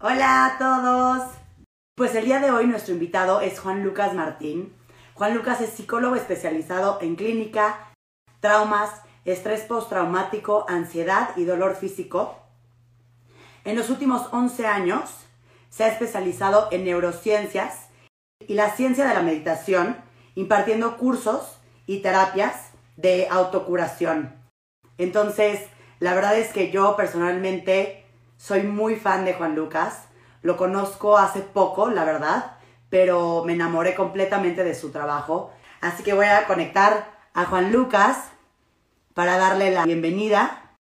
Hola 0.00 0.46
a 0.46 0.58
todos. 0.58 1.28
Pues 1.96 2.14
el 2.14 2.26
día 2.26 2.38
de 2.38 2.52
hoy 2.52 2.68
nuestro 2.68 2.94
invitado 2.94 3.40
es 3.40 3.58
Juan 3.58 3.82
Lucas 3.82 4.14
Martín. 4.14 4.72
Juan 5.14 5.34
Lucas 5.34 5.60
es 5.60 5.70
psicólogo 5.70 6.14
especializado 6.14 6.98
en 7.00 7.16
clínica, 7.16 7.92
traumas, 8.38 9.02
estrés 9.24 9.62
postraumático, 9.62 10.64
ansiedad 10.68 11.30
y 11.34 11.42
dolor 11.42 11.74
físico. 11.74 12.38
En 13.64 13.74
los 13.74 13.90
últimos 13.90 14.28
11 14.30 14.68
años 14.68 15.10
se 15.68 15.82
ha 15.82 15.88
especializado 15.88 16.68
en 16.70 16.84
neurociencias 16.84 17.88
y 18.46 18.54
la 18.54 18.70
ciencia 18.70 19.04
de 19.04 19.14
la 19.14 19.22
meditación, 19.22 19.96
impartiendo 20.36 20.96
cursos 20.96 21.58
y 21.86 22.02
terapias 22.02 22.70
de 22.96 23.26
autocuración. 23.28 24.32
Entonces, 24.96 25.66
la 25.98 26.14
verdad 26.14 26.38
es 26.38 26.52
que 26.52 26.70
yo 26.70 26.94
personalmente 26.94 28.07
soy 28.38 28.62
muy 28.62 28.96
fan 28.96 29.26
de 29.26 29.34
Juan 29.34 29.54
Lucas. 29.54 30.04
Lo 30.40 30.56
conozco 30.56 31.18
hace 31.18 31.40
poco, 31.40 31.90
la 31.90 32.04
verdad, 32.04 32.56
pero 32.88 33.42
me 33.44 33.52
enamoré 33.52 33.94
completamente 33.94 34.64
de 34.64 34.74
su 34.74 34.90
trabajo. 34.90 35.52
Así 35.82 36.02
que 36.02 36.14
voy 36.14 36.26
a 36.26 36.46
conectar 36.46 37.18
a 37.34 37.44
Juan 37.44 37.70
Lucas 37.70 38.30
para 39.12 39.36
darle 39.36 39.70
la 39.72 39.84
bienvenida. 39.84 40.76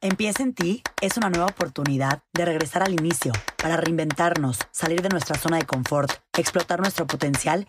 Empieza 0.00 0.42
en 0.42 0.52
ti 0.52 0.82
es 1.00 1.16
una 1.16 1.30
nueva 1.30 1.46
oportunidad 1.46 2.22
de 2.32 2.44
regresar 2.44 2.82
al 2.82 2.92
inicio, 2.92 3.32
para 3.56 3.76
reinventarnos, 3.76 4.58
salir 4.72 5.00
de 5.00 5.10
nuestra 5.10 5.38
zona 5.38 5.58
de 5.58 5.66
confort, 5.66 6.10
explotar 6.36 6.80
nuestro 6.80 7.06
potencial 7.06 7.68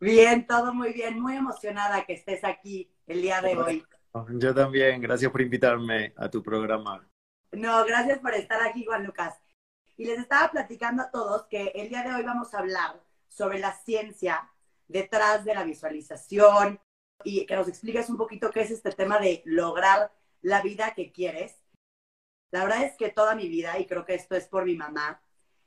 Bien, 0.00 0.46
todo 0.46 0.72
muy 0.72 0.94
bien, 0.94 1.20
muy 1.20 1.36
emocionada 1.36 2.06
que 2.06 2.14
estés 2.14 2.42
aquí 2.42 2.90
el 3.06 3.20
día 3.20 3.42
de 3.42 3.54
hoy. 3.54 3.86
Yo 4.30 4.54
también, 4.54 4.98
gracias 4.98 5.30
por 5.30 5.42
invitarme 5.42 6.14
a 6.16 6.30
tu 6.30 6.42
programa. 6.42 7.06
No, 7.52 7.84
gracias 7.84 8.18
por 8.18 8.32
estar 8.32 8.62
aquí, 8.62 8.86
Juan 8.86 9.04
Lucas. 9.04 9.38
Y 9.98 10.06
les 10.06 10.18
estaba 10.18 10.50
platicando 10.50 11.02
a 11.02 11.10
todos 11.10 11.46
que 11.48 11.72
el 11.74 11.90
día 11.90 12.02
de 12.02 12.14
hoy 12.14 12.22
vamos 12.22 12.54
a 12.54 12.60
hablar 12.60 13.04
sobre 13.28 13.58
la 13.58 13.72
ciencia 13.72 14.50
detrás 14.88 15.44
de 15.44 15.54
la 15.54 15.64
visualización 15.64 16.80
y 17.22 17.44
que 17.44 17.56
nos 17.56 17.68
expliques 17.68 18.08
un 18.08 18.16
poquito 18.16 18.50
qué 18.50 18.62
es 18.62 18.70
este 18.70 18.92
tema 18.92 19.18
de 19.18 19.42
lograr 19.44 20.10
la 20.40 20.62
vida 20.62 20.94
que 20.94 21.12
quieres. 21.12 21.56
La 22.52 22.64
verdad 22.64 22.84
es 22.84 22.96
que 22.96 23.10
toda 23.10 23.34
mi 23.34 23.50
vida, 23.50 23.78
y 23.78 23.84
creo 23.84 24.06
que 24.06 24.14
esto 24.14 24.34
es 24.34 24.46
por 24.46 24.64
mi 24.64 24.76
mamá, 24.76 25.22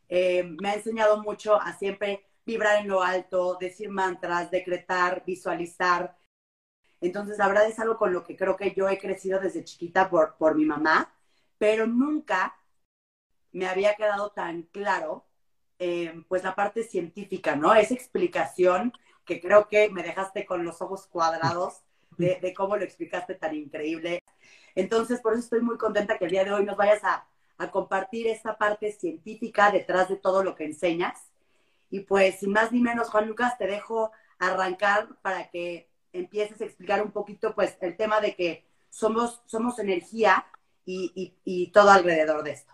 eh, 0.09 0.43
me 0.59 0.69
ha 0.69 0.73
enseñado 0.73 1.21
mucho 1.21 1.61
a 1.61 1.73
siempre 1.73 2.25
vibrar 2.45 2.81
en 2.81 2.87
lo 2.89 3.01
alto, 3.01 3.57
decir 3.59 3.89
mantras, 3.89 4.51
decretar, 4.51 5.23
visualizar. 5.25 6.17
Entonces, 7.01 7.37
la 7.37 7.47
verdad 7.47 7.67
es 7.67 7.79
algo 7.79 7.97
con 7.97 8.13
lo 8.13 8.23
que 8.23 8.37
creo 8.37 8.55
que 8.55 8.73
yo 8.73 8.87
he 8.89 8.97
crecido 8.97 9.39
desde 9.39 9.63
chiquita 9.63 10.09
por, 10.09 10.35
por 10.37 10.55
mi 10.55 10.65
mamá, 10.65 11.13
pero 11.57 11.87
nunca 11.87 12.55
me 13.51 13.67
había 13.67 13.95
quedado 13.95 14.31
tan 14.31 14.63
claro, 14.63 15.25
eh, 15.79 16.23
pues 16.27 16.43
la 16.43 16.55
parte 16.55 16.83
científica, 16.83 17.55
¿no? 17.55 17.73
Esa 17.75 17.93
explicación 17.93 18.93
que 19.25 19.41
creo 19.41 19.67
que 19.67 19.89
me 19.89 20.03
dejaste 20.03 20.45
con 20.45 20.65
los 20.65 20.81
ojos 20.81 21.07
cuadrados 21.07 21.83
de, 22.17 22.39
de 22.41 22.53
cómo 22.53 22.77
lo 22.77 22.83
explicaste 22.83 23.35
tan 23.35 23.55
increíble. 23.55 24.19
Entonces, 24.75 25.21
por 25.21 25.33
eso 25.33 25.43
estoy 25.43 25.61
muy 25.61 25.77
contenta 25.77 26.17
que 26.17 26.25
el 26.25 26.31
día 26.31 26.45
de 26.45 26.53
hoy 26.53 26.65
nos 26.65 26.77
vayas 26.77 27.03
a, 27.03 27.27
a 27.57 27.71
compartir 27.71 28.27
esta 28.27 28.57
parte 28.57 28.91
científica 28.91 29.71
detrás 29.71 30.09
de 30.09 30.17
todo 30.17 30.43
lo 30.43 30.55
que 30.55 30.65
enseñas 30.65 31.32
y 31.93 31.99
pues, 31.99 32.39
sin 32.39 32.51
más 32.51 32.71
ni 32.71 32.81
menos, 32.81 33.11
Juan 33.11 33.27
Lucas, 33.27 33.55
te 33.55 33.67
dejo 33.67 34.11
arrancar 34.39 35.09
para 35.21 35.51
que 35.51 35.91
empieces 36.11 36.59
a 36.59 36.65
explicar 36.65 37.03
un 37.03 37.11
poquito, 37.11 37.53
pues, 37.53 37.77
el 37.81 37.95
tema 37.95 38.19
de 38.19 38.35
que 38.35 38.65
somos, 38.89 39.43
somos 39.45 39.77
energía 39.77 40.43
y, 40.85 41.69
todo 41.71 41.91
alrededor 41.91 42.43
de 42.43 42.53
esto. 42.53 42.73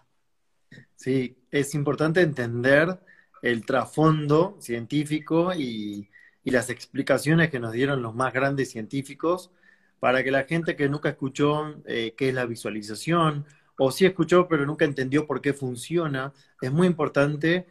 Sí, 0.96 1.38
es 1.52 1.76
importante 1.76 2.22
entender 2.22 2.98
el 3.42 3.66
trasfondo 3.66 4.56
científico 4.62 5.54
y, 5.54 6.10
las 6.46 6.70
explicaciones 6.70 7.52
que 7.52 7.60
nos 7.60 7.74
dieron 7.74 8.02
los 8.02 8.16
más 8.16 8.34
grandes 8.34 8.72
científicos 8.72 9.52
para 10.00 10.24
que 10.24 10.32
la 10.32 10.46
gente 10.46 10.76
que 10.76 10.90
nunca 10.90 11.10
escuchó 11.10 11.76
eh, 11.86 12.16
qué 12.18 12.30
es 12.30 12.34
la 12.34 12.48
visualización 12.48 13.46
o 13.78 13.92
sí 13.92 14.08
escuchó 14.08 14.48
pero 14.48 14.66
nunca 14.66 14.86
entendió 14.86 15.28
por 15.28 15.42
qué 15.42 15.54
funciona, 15.54 16.34
es 16.60 16.72
muy 16.72 16.88
importante 16.88 17.68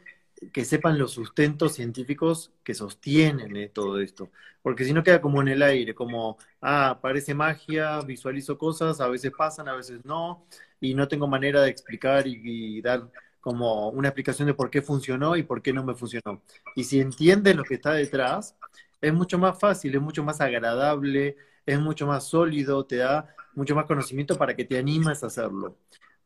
que 0.52 0.64
sepan 0.64 0.98
los 0.98 1.12
sustentos 1.12 1.74
científicos 1.74 2.52
que 2.62 2.74
sostienen 2.74 3.56
eh, 3.56 3.68
todo 3.68 4.00
esto. 4.00 4.30
Porque 4.62 4.84
si 4.84 4.92
no 4.92 5.02
queda 5.02 5.20
como 5.20 5.40
en 5.42 5.48
el 5.48 5.62
aire, 5.62 5.94
como, 5.94 6.38
ah, 6.62 6.98
parece 7.00 7.34
magia, 7.34 8.00
visualizo 8.02 8.58
cosas, 8.58 9.00
a 9.00 9.08
veces 9.08 9.32
pasan, 9.36 9.68
a 9.68 9.74
veces 9.74 10.04
no, 10.04 10.46
y 10.80 10.94
no 10.94 11.08
tengo 11.08 11.26
manera 11.26 11.62
de 11.62 11.70
explicar 11.70 12.26
y, 12.26 12.80
dar 12.82 13.10
como 13.40 13.88
una 13.90 14.08
explicación 14.08 14.46
de 14.46 14.54
por 14.54 14.70
qué 14.70 14.82
funcionó 14.82 15.36
y 15.36 15.42
por 15.42 15.62
qué 15.62 15.72
no 15.72 15.84
me 15.84 15.94
funcionó. 15.94 16.42
Y 16.74 16.84
si 16.84 17.00
entiendes 17.00 17.56
lo 17.56 17.64
que 17.64 17.74
está 17.74 17.92
detrás, 17.92 18.56
es 19.00 19.12
mucho 19.12 19.38
más 19.38 19.58
fácil, 19.58 19.94
es 19.94 20.00
mucho 20.00 20.22
más 20.24 20.40
agradable, 20.40 21.36
es 21.64 21.80
mucho 21.80 22.06
más 22.06 22.24
sólido, 22.24 22.84
te 22.84 22.96
da 22.96 23.34
mucho 23.54 23.74
más 23.74 23.86
conocimiento 23.86 24.36
para 24.36 24.54
que 24.54 24.64
te 24.64 24.78
animes 24.78 25.22
a 25.22 25.28
hacerlo. 25.28 25.76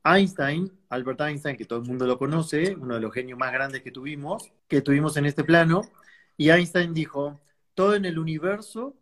Einstein, 0.05 0.71
Albert 0.89 1.21
Einstein, 1.21 1.57
que 1.57 1.65
todo 1.65 1.79
el 1.81 1.87
mundo 1.87 2.07
lo 2.07 2.19
conoce, 2.19 2.75
uno 2.75 2.95
de 2.95 3.01
los 3.01 3.13
genios 3.13 3.39
más 3.39 3.53
grandes 3.53 3.83
que 3.83 3.91
tuvimos, 3.91 4.51
que 4.69 4.83
tuvimos 4.83 5.17
en 5.17 5.27
este 5.27 5.45
plano, 5.45 5.83
y 6.37 6.51
Einstein 6.51 6.93
dijo, 6.93 7.41
todo 7.75 7.95
en 7.95 8.05
el 8.05 8.19
universo 8.19 8.97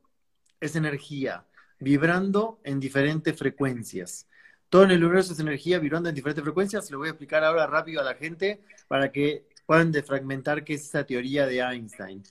es 0.60 0.77
energía, 0.77 1.47
vibrando 1.78 2.60
en 2.65 2.81
diferentes 2.81 3.37
frecuencias. 3.37 4.27
Todo 4.69 4.84
en 4.84 4.93
el 4.93 5.03
universo 5.03 5.33
es 5.33 5.41
energía 5.41 5.78
vibrando 5.78 6.09
en 6.09 6.15
diferentes 6.15 6.44
frecuencias. 6.44 6.91
Lo 6.91 6.99
voy 6.99 7.09
a 7.09 7.10
explicar 7.12 7.43
ahora 7.43 7.66
rápido 7.66 8.00
a 8.00 8.05
la 8.05 8.15
gente 8.15 8.62
para 8.87 9.10
que 9.10 9.49
puedan 9.66 9.91
defragmentar 9.91 10.62
qué 10.62 10.75
es 10.75 10.84
esa 10.84 11.05
teoría 11.05 11.47
de 11.47 11.59
Einstein. 11.60 12.22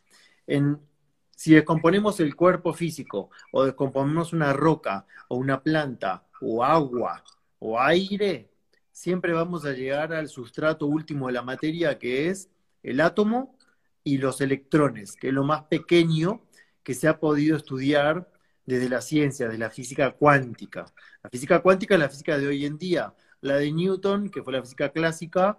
Si 1.36 1.54
descomponemos 1.54 2.20
el 2.20 2.36
cuerpo 2.36 2.74
físico 2.74 3.30
o 3.52 3.66
descomponemos 3.66 4.32
una 4.32 4.54
roca 4.54 5.06
o 5.28 5.38
una 5.38 5.62
planta 5.62 6.28
o 6.42 6.64
agua 6.64 7.24
o 7.60 7.80
aire, 7.80 8.50
siempre 9.00 9.32
vamos 9.32 9.64
a 9.64 9.72
llegar 9.72 10.12
al 10.12 10.28
sustrato 10.28 10.86
último 10.86 11.28
de 11.28 11.34
la 11.34 11.42
materia, 11.42 11.98
que 11.98 12.28
es 12.28 12.50
el 12.84 13.00
átomo 13.00 13.56
y 14.04 14.18
los 14.18 14.42
electrones, 14.42 15.16
que 15.16 15.30
es 15.30 15.34
lo 15.34 15.46
más 15.46 15.64
pequeño 15.64 16.42
que 16.84 16.94
se 16.94 17.08
ha 17.08 17.18
podido 17.18 17.56
estudiar 17.56 18.30
desde 18.66 18.90
la 18.90 19.00
ciencia, 19.00 19.48
de 19.48 19.58
la 19.58 19.70
física 19.70 20.12
cuántica. 20.12 20.86
La 21.24 21.30
física 21.30 21.62
cuántica 21.62 21.94
es 21.94 22.00
la 22.02 22.10
física 22.10 22.38
de 22.38 22.48
hoy 22.48 22.66
en 22.66 22.78
día. 22.78 23.14
La 23.40 23.56
de 23.56 23.72
Newton, 23.72 24.30
que 24.30 24.44
fue 24.44 24.52
la 24.52 24.62
física 24.62 24.90
clásica, 24.90 25.58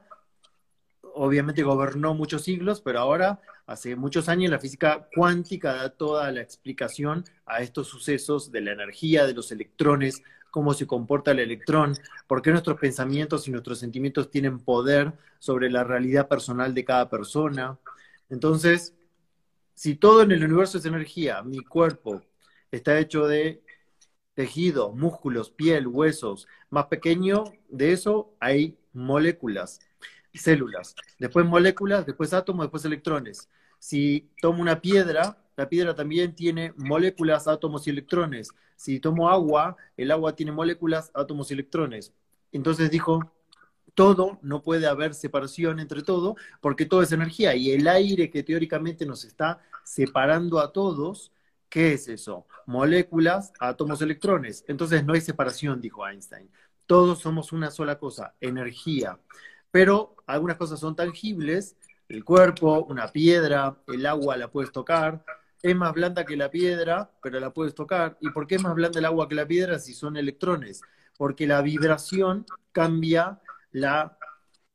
obviamente 1.15 1.63
gobernó 1.63 2.15
muchos 2.15 2.43
siglos, 2.43 2.81
pero 2.81 3.01
ahora, 3.01 3.41
hace 3.67 3.97
muchos 3.97 4.29
años, 4.29 4.51
la 4.51 4.59
física 4.59 5.09
cuántica 5.15 5.75
da 5.75 5.91
toda 5.91 6.31
la 6.33 6.41
explicación 6.41 7.25
a 7.47 7.61
estos 7.63 7.89
sucesos 7.89 8.51
de 8.51 8.61
la 8.61 8.73
energía, 8.73 9.27
de 9.27 9.35
los 9.35 9.53
electrones, 9.53 10.23
cómo 10.51 10.75
se 10.75 10.87
comporta 10.87 11.31
el 11.31 11.39
electrón, 11.39 11.97
por 12.27 12.43
qué 12.43 12.51
nuestros 12.51 12.79
pensamientos 12.79 13.47
y 13.47 13.51
nuestros 13.51 13.79
sentimientos 13.79 14.31
tienen 14.31 14.59
poder 14.59 15.13
sobre 15.39 15.71
la 15.71 15.85
realidad 15.85 16.29
personal 16.29 16.75
de 16.75 16.85
cada 16.85 17.09
persona. 17.09 17.79
Entonces, 18.29 18.95
si 19.75 19.95
todo 19.95 20.23
en 20.23 20.33
el 20.33 20.45
universo 20.45 20.79
es 20.79 20.85
energía, 20.85 21.43
mi 21.43 21.61
cuerpo 21.61 22.23
está 22.71 22.99
hecho 22.99 23.27
de 23.27 23.63
tejido, 24.35 24.93
músculos, 24.93 25.51
piel, 25.51 25.87
huesos, 25.87 26.47
más 26.71 26.87
pequeño 26.87 27.45
de 27.69 27.93
eso 27.93 28.35
hay 28.41 28.79
moléculas, 28.93 29.81
células, 30.39 30.95
después 31.19 31.47
moléculas, 31.47 32.07
después 32.07 32.33
átomos, 32.33 32.65
después 32.65 32.85
electrones. 32.85 33.49
Si 33.79 34.31
tomo 34.41 34.61
una 34.61 34.81
piedra, 34.81 35.39
la 35.57 35.69
piedra 35.69 35.95
también 35.95 36.35
tiene 36.35 36.73
moléculas, 36.77 37.49
átomos 37.49 37.87
y 37.87 37.91
electrones. 37.91 38.51
Si 38.77 39.01
tomo 39.01 39.29
agua, 39.29 39.77
el 39.97 40.11
agua 40.11 40.35
tiene 40.35 40.53
moléculas, 40.53 41.11
átomos 41.15 41.51
y 41.51 41.55
electrones. 41.55 42.13
Entonces 42.53 42.91
dijo, 42.91 43.33
todo, 43.95 44.39
no 44.43 44.63
puede 44.63 44.87
haber 44.87 45.15
separación 45.15 45.81
entre 45.81 46.03
todo, 46.03 46.37
porque 46.61 46.87
todo 46.87 47.03
es 47.03 47.13
energía. 47.13 47.55
Y 47.55 47.73
el 47.73 47.89
aire 47.89 48.31
que 48.31 48.43
teóricamente 48.43 49.07
nos 49.07 49.25
está 49.25 49.61
separando 49.85 50.61
a 50.61 50.73
todos, 50.73 51.33
¿qué 51.69 51.93
es 51.93 52.09
eso? 52.09 52.47
Moléculas, 52.67 53.53
átomos, 53.59 54.01
electrones. 54.03 54.65
Entonces 54.69 55.05
no 55.05 55.15
hay 55.15 55.21
separación, 55.21 55.81
dijo 55.81 56.07
Einstein. 56.07 56.51
Todos 56.87 57.21
somos 57.21 57.53
una 57.53 57.71
sola 57.71 57.99
cosa, 57.99 58.35
energía. 58.41 59.19
Pero 59.71 60.17
algunas 60.27 60.57
cosas 60.57 60.81
son 60.81 60.97
tangibles, 60.97 61.77
el 62.09 62.25
cuerpo, 62.25 62.85
una 62.89 63.09
piedra, 63.09 63.77
el 63.87 64.05
agua 64.07 64.37
la 64.37 64.51
puedes 64.51 64.73
tocar, 64.73 65.25
es 65.63 65.77
más 65.77 65.93
blanda 65.93 66.25
que 66.25 66.37
la 66.37 66.51
piedra, 66.51 67.11
pero 67.23 67.39
la 67.39 67.53
puedes 67.53 67.75
tocar. 67.75 68.17
¿Y 68.21 68.31
por 68.31 68.47
qué 68.47 68.57
es 68.57 68.63
más 68.63 68.75
blanda 68.75 68.99
el 68.99 69.05
agua 69.05 69.29
que 69.29 69.35
la 69.35 69.47
piedra 69.47 69.79
si 69.79 69.93
son 69.93 70.17
electrones? 70.17 70.81
Porque 71.17 71.47
la 71.47 71.61
vibración 71.61 72.47
cambia 72.73 73.41
la 73.73 74.17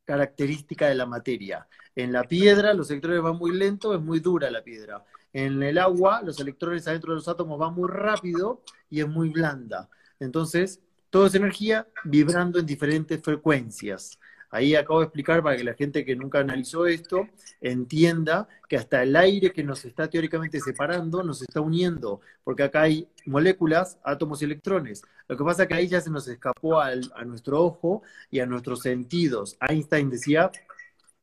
característica 0.05 0.87
de 0.87 0.95
la 0.95 1.05
materia. 1.05 1.67
En 1.95 2.11
la 2.11 2.23
piedra 2.23 2.73
los 2.73 2.91
electrones 2.91 3.21
van 3.21 3.37
muy 3.37 3.51
lento, 3.51 3.95
es 3.95 4.01
muy 4.01 4.19
dura 4.19 4.51
la 4.51 4.63
piedra. 4.63 5.03
En 5.33 5.61
el 5.63 5.77
agua 5.77 6.21
los 6.23 6.39
electrones 6.39 6.87
adentro 6.87 7.11
de 7.11 7.17
los 7.17 7.27
átomos 7.27 7.57
van 7.57 7.73
muy 7.73 7.89
rápido 7.89 8.61
y 8.89 9.01
es 9.01 9.07
muy 9.07 9.29
blanda. 9.29 9.89
Entonces, 10.19 10.79
toda 11.09 11.27
esa 11.27 11.37
energía 11.37 11.87
vibrando 12.03 12.59
en 12.59 12.65
diferentes 12.65 13.21
frecuencias. 13.21 14.19
Ahí 14.55 14.73
acabo 14.73 14.99
de 14.99 15.07
explicar 15.07 15.43
para 15.43 15.57
que 15.57 15.65
la 15.65 15.73
gente 15.73 16.05
que 16.05 16.15
nunca 16.15 16.39
analizó 16.39 16.87
esto 16.87 17.27
entienda 17.59 18.47
que 18.69 18.77
hasta 18.77 19.03
el 19.03 19.13
aire 19.17 19.51
que 19.51 19.65
nos 19.65 19.83
está 19.83 20.09
teóricamente 20.09 20.61
separando 20.61 21.23
nos 21.23 21.41
está 21.41 21.59
uniendo, 21.59 22.21
porque 22.41 22.63
acá 22.63 22.83
hay 22.83 23.09
moléculas, 23.25 23.99
átomos 24.01 24.41
y 24.41 24.45
electrones. 24.45 25.01
Lo 25.27 25.35
que 25.35 25.43
pasa 25.43 25.63
es 25.63 25.67
que 25.67 25.73
ahí 25.73 25.87
ya 25.89 25.99
se 25.99 26.09
nos 26.09 26.25
escapó 26.29 26.79
a 26.79 26.95
nuestro 27.25 27.65
ojo 27.65 28.01
y 28.31 28.39
a 28.39 28.45
nuestros 28.45 28.79
sentidos. 28.81 29.57
Einstein 29.59 30.09
decía, 30.09 30.49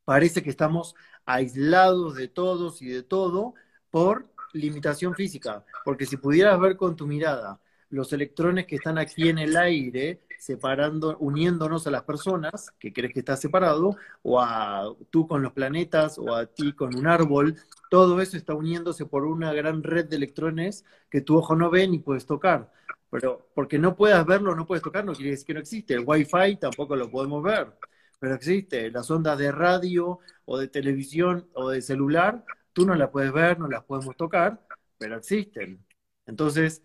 parece 0.04 0.42
que 0.42 0.50
estamos 0.50 0.94
aislados 1.24 2.16
de 2.16 2.28
todos 2.28 2.82
y 2.82 2.88
de 2.88 3.02
todo 3.02 3.54
por 3.90 4.26
limitación 4.52 5.14
física, 5.14 5.64
porque 5.86 6.04
si 6.04 6.18
pudieras 6.18 6.60
ver 6.60 6.76
con 6.76 6.96
tu 6.96 7.06
mirada 7.06 7.58
los 7.92 8.12
electrones 8.14 8.66
que 8.66 8.76
están 8.76 8.96
aquí 8.96 9.28
en 9.28 9.38
el 9.38 9.54
aire, 9.54 10.22
separando, 10.38 11.18
uniéndonos 11.18 11.86
a 11.86 11.90
las 11.90 12.04
personas 12.04 12.72
que 12.78 12.90
crees 12.90 13.12
que 13.12 13.20
estás 13.20 13.40
separado, 13.40 13.96
o 14.22 14.40
a 14.40 14.84
tú 15.10 15.28
con 15.28 15.42
los 15.42 15.52
planetas, 15.52 16.18
o 16.18 16.34
a 16.34 16.46
ti 16.46 16.72
con 16.72 16.96
un 16.96 17.06
árbol, 17.06 17.56
todo 17.90 18.20
eso 18.22 18.38
está 18.38 18.54
uniéndose 18.54 19.04
por 19.04 19.26
una 19.26 19.52
gran 19.52 19.82
red 19.82 20.06
de 20.06 20.16
electrones 20.16 20.86
que 21.10 21.20
tu 21.20 21.36
ojo 21.36 21.54
no 21.54 21.70
ve 21.70 21.86
ni 21.86 21.98
puedes 21.98 22.24
tocar. 22.24 22.72
Pero 23.10 23.50
porque 23.54 23.78
no 23.78 23.94
puedas 23.94 24.24
verlo, 24.24 24.56
no 24.56 24.66
puedes 24.66 24.82
tocar, 24.82 25.04
no 25.04 25.12
quiere 25.12 25.36
que 25.44 25.52
no 25.54 25.60
existe. 25.60 25.92
El 25.92 26.04
Wi-Fi 26.06 26.56
tampoco 26.56 26.96
lo 26.96 27.10
podemos 27.10 27.42
ver, 27.42 27.76
pero 28.18 28.34
existe. 28.34 28.90
Las 28.90 29.10
ondas 29.10 29.38
de 29.38 29.52
radio, 29.52 30.20
o 30.46 30.58
de 30.58 30.68
televisión, 30.68 31.46
o 31.52 31.68
de 31.68 31.82
celular, 31.82 32.42
tú 32.72 32.86
no 32.86 32.94
las 32.94 33.10
puedes 33.10 33.32
ver, 33.32 33.58
no 33.58 33.68
las 33.68 33.84
podemos 33.84 34.16
tocar, 34.16 34.66
pero 34.96 35.18
existen. 35.18 35.84
Entonces, 36.24 36.82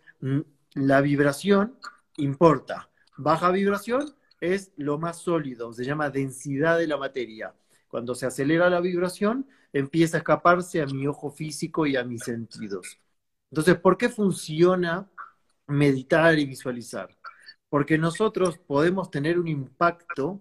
la 0.78 1.02
vibración 1.02 1.78
importa. 2.18 2.90
Baja 3.18 3.52
vibración 3.52 4.14
es 4.40 4.72
lo 4.78 5.00
más 5.00 5.18
sólido, 5.18 5.74
se 5.74 5.84
llama 5.84 6.10
densidad 6.10 6.78
de 6.78 6.88
la 6.88 6.98
materia. 6.98 7.54
Cuando 7.88 8.14
se 8.14 8.28
acelera 8.28 8.70
la 8.70 8.80
vibración, 8.80 9.48
empieza 9.74 10.18
a 10.18 10.20
escaparse 10.20 10.82
a 10.82 10.86
mi 10.86 11.08
ojo 11.08 11.32
físico 11.32 11.86
y 11.86 11.96
a 11.96 12.04
mis 12.04 12.24
sentidos. 12.24 13.00
Entonces, 13.50 13.78
¿por 13.80 13.98
qué 13.98 14.10
funciona 14.10 15.10
meditar 15.68 16.38
y 16.38 16.46
visualizar? 16.46 17.10
Porque 17.70 17.98
nosotros 17.98 18.58
podemos 18.60 19.10
tener 19.10 19.40
un 19.40 19.48
impacto 19.48 20.40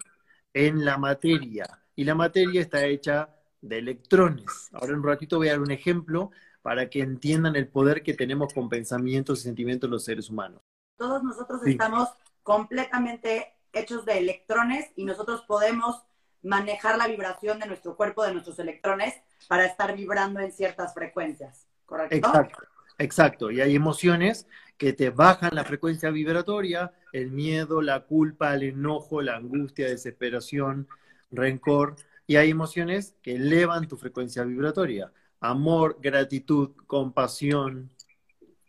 en 0.52 0.84
la 0.84 0.98
materia 0.98 1.66
y 1.94 2.04
la 2.04 2.14
materia 2.14 2.60
está 2.60 2.84
hecha 2.84 3.30
de 3.62 3.78
electrones. 3.78 4.68
Ahora 4.72 4.92
en 4.92 4.98
un 4.98 5.04
ratito 5.04 5.38
voy 5.38 5.48
a 5.48 5.52
dar 5.52 5.60
un 5.60 5.70
ejemplo 5.70 6.30
para 6.66 6.90
que 6.90 7.00
entiendan 7.00 7.54
el 7.54 7.68
poder 7.68 8.02
que 8.02 8.12
tenemos 8.12 8.52
con 8.52 8.68
pensamientos 8.68 9.38
y 9.38 9.42
sentimientos 9.44 9.88
los 9.88 10.02
seres 10.02 10.28
humanos. 10.28 10.60
Todos 10.96 11.22
nosotros 11.22 11.64
estamos 11.64 12.08
completamente 12.42 13.54
hechos 13.72 14.04
de 14.04 14.18
electrones 14.18 14.90
y 14.96 15.04
nosotros 15.04 15.42
podemos 15.42 16.02
manejar 16.42 16.98
la 16.98 17.06
vibración 17.06 17.60
de 17.60 17.66
nuestro 17.68 17.94
cuerpo, 17.94 18.24
de 18.24 18.32
nuestros 18.32 18.58
electrones, 18.58 19.14
para 19.46 19.64
estar 19.64 19.94
vibrando 19.94 20.40
en 20.40 20.50
ciertas 20.50 20.92
frecuencias, 20.92 21.68
¿correcto? 21.84 22.16
Exacto, 22.16 22.58
exacto. 22.98 23.50
Y 23.52 23.60
hay 23.60 23.76
emociones 23.76 24.48
que 24.76 24.92
te 24.92 25.10
bajan 25.10 25.54
la 25.54 25.62
frecuencia 25.62 26.10
vibratoria, 26.10 26.92
el 27.12 27.30
miedo, 27.30 27.80
la 27.80 28.00
culpa, 28.00 28.52
el 28.56 28.64
enojo, 28.64 29.22
la 29.22 29.36
angustia, 29.36 29.86
desesperación, 29.86 30.88
rencor, 31.30 31.94
y 32.26 32.34
hay 32.34 32.50
emociones 32.50 33.14
que 33.22 33.36
elevan 33.36 33.86
tu 33.86 33.96
frecuencia 33.96 34.42
vibratoria 34.42 35.12
amor, 35.40 35.98
gratitud, 36.00 36.70
compasión, 36.86 37.90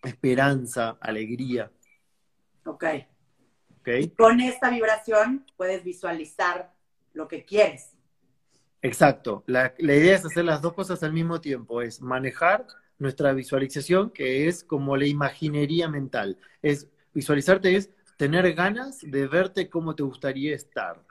esperanza, 0.04 0.98
alegría. 1.02 1.72
Ok. 2.66 2.84
okay. 3.80 4.10
con 4.10 4.42
esta 4.42 4.70
vibración 4.70 5.46
puedes 5.56 5.84
visualizar 5.84 6.74
lo 7.14 7.28
que 7.28 7.46
quieres. 7.46 7.94
Exacto. 8.82 9.44
La, 9.48 9.74
la, 9.78 9.96
idea 9.96 10.16
es 10.16 10.26
hacer 10.26 10.46
las 10.46 10.62
dos 10.62 10.74
cosas 10.74 11.02
al 11.04 11.14
mismo 11.14 11.42
tiempo. 11.42 11.82
Es 11.82 12.02
manejar 12.02 12.68
nuestra 13.00 13.34
visualización, 13.34 14.12
que 14.12 14.48
es 14.48 14.64
como 14.64 14.98
la 14.98 15.06
imaginería 15.06 15.90
mental. 15.90 16.38
Es 16.62 16.90
visualizarte 17.14 17.76
es 17.76 17.90
tener 18.18 18.54
ganas 18.54 19.00
de 19.02 19.28
verte 19.28 19.70
como 19.70 19.96
te 19.96 20.04
gustaría 20.04 20.56
estar. 20.56 21.04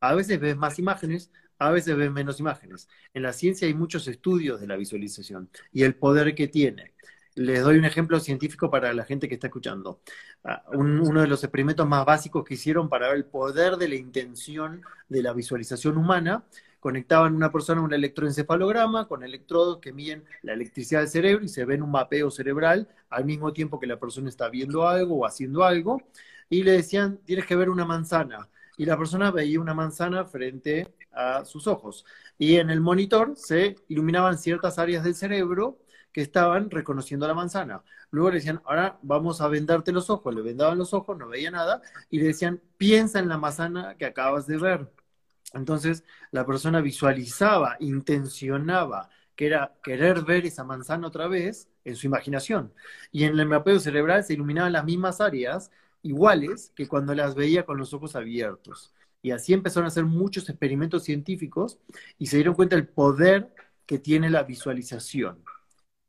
A 0.00 0.14
veces 0.14 0.40
ves 0.40 0.56
más 0.56 0.78
imágenes, 0.78 1.30
a 1.66 1.70
veces 1.70 1.96
ven 1.96 2.12
menos 2.12 2.40
imágenes. 2.40 2.88
En 3.14 3.22
la 3.22 3.32
ciencia 3.32 3.66
hay 3.66 3.74
muchos 3.74 4.08
estudios 4.08 4.60
de 4.60 4.66
la 4.66 4.76
visualización 4.76 5.48
y 5.72 5.82
el 5.84 5.94
poder 5.94 6.34
que 6.34 6.48
tiene. 6.48 6.92
Les 7.34 7.62
doy 7.62 7.78
un 7.78 7.84
ejemplo 7.86 8.20
científico 8.20 8.70
para 8.70 8.92
la 8.92 9.04
gente 9.04 9.28
que 9.28 9.34
está 9.34 9.46
escuchando. 9.46 10.00
Ah, 10.44 10.64
uno 10.72 11.20
de 11.20 11.26
los 11.26 11.42
experimentos 11.44 11.86
más 11.88 12.04
básicos 12.04 12.44
que 12.44 12.54
hicieron 12.54 12.88
para 12.88 13.08
ver 13.08 13.16
el 13.16 13.24
poder 13.24 13.76
de 13.76 13.88
la 13.88 13.94
intención 13.94 14.82
de 15.08 15.22
la 15.22 15.32
visualización 15.32 15.96
humana, 15.96 16.44
conectaban 16.80 17.34
una 17.34 17.52
persona 17.52 17.80
a 17.80 17.84
un 17.84 17.94
electroencefalograma 17.94 19.06
con 19.06 19.22
electrodos 19.22 19.78
que 19.78 19.92
miden 19.92 20.24
la 20.42 20.52
electricidad 20.52 21.00
del 21.00 21.08
cerebro 21.08 21.44
y 21.44 21.48
se 21.48 21.64
ven 21.64 21.82
un 21.82 21.92
mapeo 21.92 22.30
cerebral 22.30 22.88
al 23.08 23.24
mismo 23.24 23.52
tiempo 23.52 23.78
que 23.78 23.86
la 23.86 24.00
persona 24.00 24.28
está 24.28 24.48
viendo 24.50 24.86
algo 24.88 25.16
o 25.20 25.26
haciendo 25.26 25.64
algo. 25.64 26.02
Y 26.50 26.64
le 26.64 26.72
decían, 26.72 27.18
tienes 27.24 27.46
que 27.46 27.56
ver 27.56 27.70
una 27.70 27.84
manzana. 27.84 28.48
Y 28.76 28.84
la 28.84 28.96
persona 28.96 29.30
veía 29.30 29.60
una 29.60 29.74
manzana 29.74 30.24
frente 30.24 30.94
a 31.12 31.44
sus 31.44 31.66
ojos. 31.66 32.04
Y 32.38 32.56
en 32.56 32.70
el 32.70 32.80
monitor 32.80 33.34
se 33.36 33.76
iluminaban 33.88 34.38
ciertas 34.38 34.78
áreas 34.78 35.04
del 35.04 35.14
cerebro 35.14 35.78
que 36.12 36.20
estaban 36.20 36.70
reconociendo 36.70 37.26
la 37.26 37.34
manzana. 37.34 37.82
Luego 38.10 38.30
le 38.30 38.36
decían, 38.36 38.60
ahora 38.64 38.98
vamos 39.02 39.40
a 39.40 39.48
vendarte 39.48 39.92
los 39.92 40.10
ojos. 40.10 40.34
Le 40.34 40.42
vendaban 40.42 40.78
los 40.78 40.92
ojos, 40.92 41.16
no 41.16 41.28
veía 41.28 41.50
nada, 41.50 41.80
y 42.10 42.18
le 42.18 42.26
decían, 42.26 42.60
piensa 42.76 43.18
en 43.18 43.28
la 43.28 43.38
manzana 43.38 43.96
que 43.96 44.04
acabas 44.04 44.46
de 44.46 44.58
ver. 44.58 44.90
Entonces 45.54 46.04
la 46.30 46.46
persona 46.46 46.80
visualizaba, 46.80 47.76
intencionaba, 47.80 49.10
que 49.34 49.46
era 49.46 49.74
querer 49.82 50.22
ver 50.22 50.44
esa 50.46 50.64
manzana 50.64 51.06
otra 51.06 51.26
vez 51.26 51.68
en 51.84 51.96
su 51.96 52.06
imaginación. 52.06 52.72
Y 53.10 53.24
en 53.24 53.38
el 53.38 53.46
mapeo 53.46 53.80
cerebral 53.80 54.24
se 54.24 54.34
iluminaban 54.34 54.72
las 54.72 54.84
mismas 54.84 55.20
áreas 55.20 55.70
iguales 56.02 56.72
que 56.74 56.88
cuando 56.88 57.14
las 57.14 57.34
veía 57.34 57.64
con 57.64 57.78
los 57.78 57.94
ojos 57.94 58.16
abiertos. 58.16 58.92
Y 59.22 59.30
así 59.30 59.52
empezaron 59.52 59.84
a 59.84 59.88
hacer 59.88 60.04
muchos 60.04 60.48
experimentos 60.48 61.04
científicos 61.04 61.78
y 62.18 62.26
se 62.26 62.36
dieron 62.36 62.54
cuenta 62.54 62.76
del 62.76 62.88
poder 62.88 63.54
que 63.86 63.98
tiene 63.98 64.30
la 64.30 64.42
visualización. 64.42 65.42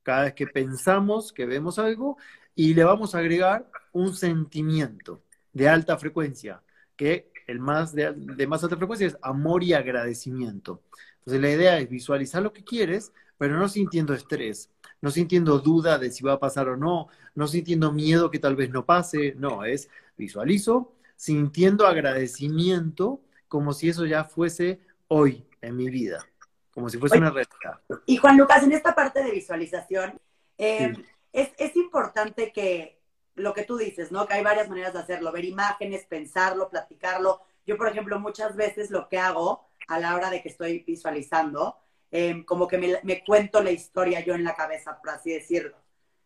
Cada 0.03 0.23
vez 0.23 0.33
que 0.33 0.47
pensamos 0.47 1.31
que 1.31 1.45
vemos 1.45 1.79
algo 1.79 2.17
y 2.55 2.73
le 2.73 2.83
vamos 2.83 3.15
a 3.15 3.19
agregar 3.19 3.69
un 3.93 4.15
sentimiento 4.15 5.23
de 5.53 5.69
alta 5.69 5.97
frecuencia, 5.97 6.63
que 6.95 7.31
el 7.47 7.59
más 7.59 7.93
de, 7.93 8.13
de 8.13 8.47
más 8.47 8.63
alta 8.63 8.77
frecuencia 8.77 9.07
es 9.07 9.17
amor 9.21 9.63
y 9.63 9.73
agradecimiento. 9.73 10.81
Entonces 11.19 11.41
la 11.41 11.51
idea 11.51 11.79
es 11.79 11.89
visualizar 11.89 12.41
lo 12.43 12.53
que 12.53 12.63
quieres, 12.63 13.13
pero 13.37 13.57
no 13.57 13.69
sintiendo 13.69 14.13
estrés, 14.13 14.69
no 15.03 15.11
sintiendo 15.11 15.59
duda 15.59 15.97
de 15.97 16.09
si 16.09 16.23
va 16.23 16.31
a 16.31 16.39
pasar 16.39 16.69
o 16.69 16.77
no, 16.77 17.09
no 17.35 17.45
sintiendo 17.45 17.91
miedo 17.91 18.31
que 18.31 18.39
tal 18.39 18.55
vez 18.55 18.69
no 18.69 18.85
pase, 18.85 19.35
no, 19.37 19.65
es 19.65 19.89
visualizo, 20.15 20.93
sintiendo 21.17 21.85
agradecimiento 21.85 23.19
como 23.49 23.73
si 23.73 23.89
eso 23.89 24.05
ya 24.05 24.23
fuese 24.23 24.79
hoy 25.09 25.45
en 25.59 25.75
mi 25.75 25.89
vida, 25.89 26.25
como 26.73 26.87
si 26.87 26.97
fuese 26.97 27.17
una 27.17 27.31
realidad. 27.31 27.81
Y 28.05 28.15
Juan 28.15 28.37
Lucas, 28.37 28.63
en 28.63 28.71
esta 28.71 28.95
parte 28.95 29.21
de 29.21 29.31
visualización, 29.31 30.21
eh, 30.57 30.93
es, 31.33 31.75
importante 31.75 32.53
que 32.53 33.01
lo 33.35 33.53
que 33.53 33.63
tú 33.63 33.75
dices, 33.75 34.09
¿no? 34.09 34.25
Que 34.25 34.35
hay 34.35 34.43
varias 34.43 34.69
maneras 34.69 34.93
de 34.93 34.99
hacerlo, 34.99 35.33
ver 35.33 35.43
imágenes, 35.43 36.05
pensarlo, 36.05 36.69
platicarlo. 36.69 37.41
Yo, 37.67 37.75
por 37.75 37.89
ejemplo, 37.89 38.21
muchas 38.21 38.55
veces 38.55 38.89
lo 38.89 39.09
que 39.09 39.19
hago 39.19 39.67
a 39.89 39.99
la 39.99 40.15
hora 40.15 40.29
de 40.29 40.41
que 40.41 40.47
estoy 40.47 40.79
visualizando, 40.87 41.75
em, 42.13 42.43
como 42.45 42.67
que 42.67 42.77
me, 42.77 43.23
cuento 43.25 43.61
la 43.63 43.71
historia 43.71 44.23
yo 44.23 44.35
en 44.35 44.43
la 44.43 44.55
cabeza, 44.55 44.99
por 44.99 45.09
así 45.09 45.31
decirlo. 45.31 45.75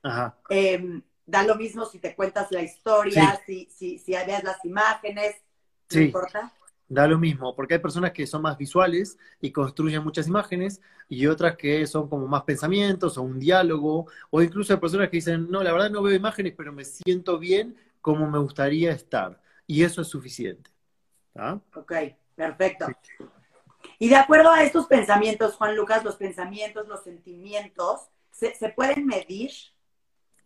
Ajá. 0.03 0.38
Em, 0.50 1.01
da 1.25 1.44
lo 1.44 1.56
mismo 1.56 1.86
si 1.86 2.00
te 2.00 2.13
cuentas 2.13 2.51
la 2.51 2.62
historia, 2.62 3.41
si, 3.46 3.70
si, 3.72 3.98
si 3.98 4.12
ves 4.12 4.44
las 4.44 4.63
imágenes, 4.65 5.38
¿no 5.94 6.01
importa? 6.01 6.51
Da 6.89 7.08
lo 7.08 7.17
mismo, 7.17 7.56
porque 7.56 7.75
hay 7.75 7.79
personas 7.79 8.12
que 8.12 8.27
son 8.27 8.41
más 8.41 8.58
visuales 8.58 9.17
y 9.39 9.51
construyen 9.51 10.03
muchas 10.03 10.27
imágenes 10.27 10.82
y 11.08 11.25
otras 11.27 11.56
que 11.56 11.88
son 11.88 12.10
como 12.10 12.27
más 12.27 12.44
pensamientos 12.44 13.17
o 13.17 13.24
un 13.24 13.39
diálogo, 13.39 14.08
o 14.29 14.41
incluso 14.41 14.74
hay 14.74 14.79
personas 14.79 15.10
que 15.10 15.17
dicen, 15.17 15.50
no, 15.50 15.63
la 15.63 15.72
verdad 15.72 15.89
no 15.89 16.01
veo 16.01 16.15
imágenes, 16.15 16.53
pero 16.56 16.74
me 16.74 16.84
siento 16.84 17.39
bien 17.39 17.77
como 18.01 18.29
me 18.29 18.39
gustaría 18.39 18.91
estar. 18.91 19.41
Y 19.65 19.84
eso 19.84 20.01
es 20.01 20.10
suficiente. 20.10 20.70
Ok, 21.75 21.94
perfecto. 22.36 22.88
Y 24.00 24.10
de 24.10 24.15
acuerdo 24.15 24.51
a 24.51 24.63
estos 24.63 24.88
pensamientos, 24.88 25.55
Juan 25.55 25.75
Lucas, 25.75 26.03
los 26.03 26.15
pensamientos, 26.15 26.88
los 26.88 27.03
sentimientos, 27.03 28.10
¿se, 28.31 28.53
¿se 28.55 28.69
pueden 28.69 29.05
medir? 29.05 29.51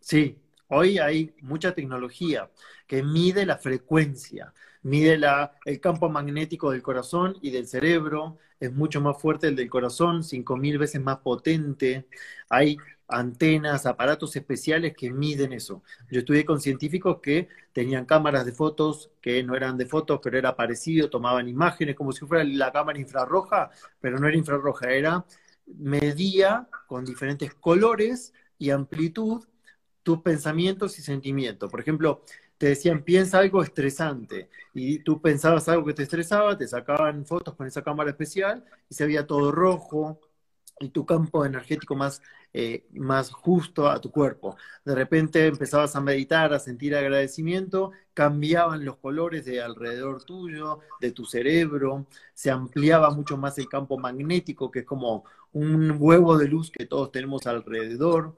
Sí, 0.00 0.38
hoy 0.68 0.98
hay 0.98 1.34
mucha 1.40 1.74
tecnología 1.74 2.50
que 2.86 3.02
mide 3.02 3.46
la 3.46 3.58
frecuencia, 3.58 4.52
mide 4.82 5.16
la, 5.18 5.54
el 5.64 5.80
campo 5.80 6.08
magnético 6.08 6.70
del 6.70 6.82
corazón 6.82 7.36
y 7.40 7.50
del 7.50 7.66
cerebro, 7.66 8.38
es 8.58 8.72
mucho 8.72 9.00
más 9.00 9.20
fuerte 9.20 9.48
el 9.48 9.56
del 9.56 9.70
corazón, 9.70 10.22
5.000 10.22 10.78
veces 10.78 11.00
más 11.00 11.18
potente. 11.18 12.06
Hay 12.48 12.76
antenas, 13.08 13.86
aparatos 13.86 14.34
especiales 14.36 14.94
que 14.96 15.10
miden 15.10 15.52
eso. 15.52 15.82
Yo 16.10 16.20
estudié 16.20 16.44
con 16.44 16.60
científicos 16.60 17.18
que 17.22 17.48
tenían 17.72 18.06
cámaras 18.06 18.46
de 18.46 18.52
fotos 18.52 19.10
que 19.20 19.42
no 19.42 19.54
eran 19.54 19.76
de 19.76 19.86
fotos, 19.86 20.20
pero 20.22 20.38
era 20.38 20.56
parecido, 20.56 21.10
tomaban 21.10 21.48
imágenes 21.48 21.96
como 21.96 22.12
si 22.12 22.26
fuera 22.26 22.44
la 22.44 22.72
cámara 22.72 22.98
infrarroja, 22.98 23.70
pero 24.00 24.18
no 24.18 24.28
era 24.28 24.36
infrarroja, 24.36 24.90
era 24.90 25.24
medía 25.66 26.68
con 26.86 27.04
diferentes 27.04 27.54
colores 27.54 28.32
y 28.58 28.70
amplitud 28.70 29.44
tus 30.02 30.20
pensamientos 30.22 30.98
y 30.98 31.02
sentimientos. 31.02 31.70
Por 31.70 31.80
ejemplo, 31.80 32.22
te 32.58 32.68
decían, 32.68 33.02
piensa 33.02 33.38
algo 33.38 33.62
estresante, 33.62 34.48
y 34.72 35.00
tú 35.00 35.20
pensabas 35.20 35.68
algo 35.68 35.84
que 35.84 35.94
te 35.94 36.04
estresaba, 36.04 36.56
te 36.56 36.68
sacaban 36.68 37.26
fotos 37.26 37.54
con 37.54 37.66
esa 37.66 37.82
cámara 37.82 38.10
especial 38.10 38.64
y 38.88 38.94
se 38.94 39.06
veía 39.06 39.26
todo 39.26 39.50
rojo, 39.52 40.20
y 40.82 40.90
tu 40.90 41.06
campo 41.06 41.44
energético 41.44 41.94
más, 41.96 42.22
eh, 42.52 42.86
más 42.92 43.30
justo 43.30 43.88
a 43.88 44.00
tu 44.00 44.10
cuerpo. 44.10 44.56
De 44.84 44.94
repente 44.94 45.46
empezabas 45.46 45.96
a 45.96 46.00
meditar, 46.00 46.52
a 46.52 46.58
sentir 46.58 46.94
agradecimiento, 46.96 47.92
cambiaban 48.14 48.84
los 48.84 48.96
colores 48.98 49.44
de 49.44 49.62
alrededor 49.62 50.24
tuyo, 50.24 50.80
de 51.00 51.12
tu 51.12 51.24
cerebro, 51.24 52.06
se 52.34 52.50
ampliaba 52.50 53.10
mucho 53.10 53.36
más 53.36 53.58
el 53.58 53.68
campo 53.68 53.98
magnético, 53.98 54.70
que 54.70 54.80
es 54.80 54.84
como 54.86 55.24
un 55.52 55.96
huevo 55.98 56.36
de 56.38 56.48
luz 56.48 56.70
que 56.70 56.86
todos 56.86 57.12
tenemos 57.12 57.46
alrededor. 57.46 58.36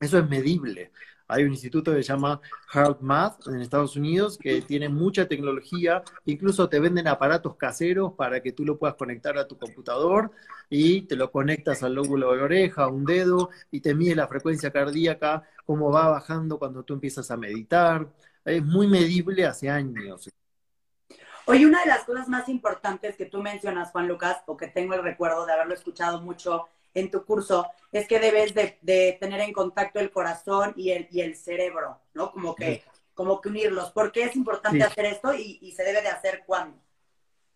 Eso 0.00 0.18
es 0.18 0.28
medible. 0.28 0.92
Hay 1.28 1.44
un 1.44 1.50
instituto 1.50 1.92
que 1.92 2.02
se 2.02 2.12
llama 2.12 2.40
HeartMath 2.72 3.48
en 3.48 3.60
Estados 3.60 3.96
Unidos 3.96 4.38
que 4.38 4.62
tiene 4.62 4.88
mucha 4.88 5.26
tecnología, 5.26 6.02
incluso 6.24 6.68
te 6.68 6.80
venden 6.80 7.08
aparatos 7.08 7.56
caseros 7.56 8.12
para 8.14 8.42
que 8.42 8.52
tú 8.52 8.64
lo 8.64 8.78
puedas 8.78 8.96
conectar 8.96 9.38
a 9.38 9.46
tu 9.46 9.58
computador 9.58 10.30
y 10.68 11.02
te 11.02 11.16
lo 11.16 11.30
conectas 11.30 11.82
al 11.82 11.94
lóbulo 11.94 12.30
de 12.30 12.36
la 12.38 12.44
oreja, 12.44 12.84
a 12.84 12.88
un 12.88 13.04
dedo 13.04 13.50
y 13.70 13.80
te 13.80 13.94
mide 13.94 14.14
la 14.14 14.28
frecuencia 14.28 14.70
cardíaca, 14.70 15.42
cómo 15.64 15.90
va 15.90 16.08
bajando 16.08 16.58
cuando 16.58 16.82
tú 16.82 16.94
empiezas 16.94 17.30
a 17.30 17.36
meditar. 17.36 18.08
Es 18.44 18.64
muy 18.64 18.86
medible 18.86 19.46
hace 19.46 19.70
años. 19.70 20.28
Oye, 21.46 21.66
una 21.66 21.80
de 21.80 21.86
las 21.86 22.04
cosas 22.04 22.28
más 22.28 22.48
importantes 22.48 23.16
que 23.16 23.26
tú 23.26 23.42
mencionas, 23.42 23.90
Juan 23.90 24.06
Lucas, 24.06 24.42
o 24.46 24.56
que 24.56 24.68
tengo 24.68 24.94
el 24.94 25.02
recuerdo 25.02 25.44
de 25.44 25.52
haberlo 25.52 25.74
escuchado 25.74 26.20
mucho 26.20 26.68
en 26.94 27.10
tu 27.10 27.24
curso 27.24 27.66
es 27.90 28.06
que 28.06 28.18
debes 28.18 28.54
de, 28.54 29.16
tener 29.20 29.40
en 29.40 29.52
contacto 29.52 30.00
el 30.00 30.10
corazón 30.10 30.72
y 30.76 30.90
el, 30.90 31.08
y 31.10 31.20
el 31.20 31.36
cerebro, 31.36 32.00
¿no? 32.14 32.32
Como 32.32 32.54
que, 32.54 32.82
como 33.14 33.40
que 33.40 33.48
unirlos. 33.48 33.90
¿Por 33.90 34.12
qué 34.12 34.24
es 34.24 34.36
importante 34.36 34.82
hacer 34.82 35.06
esto 35.06 35.34
y, 35.34 35.72
se 35.72 35.84
debe 35.84 36.02
de 36.02 36.08
hacer 36.08 36.42
cuándo? 36.46 36.78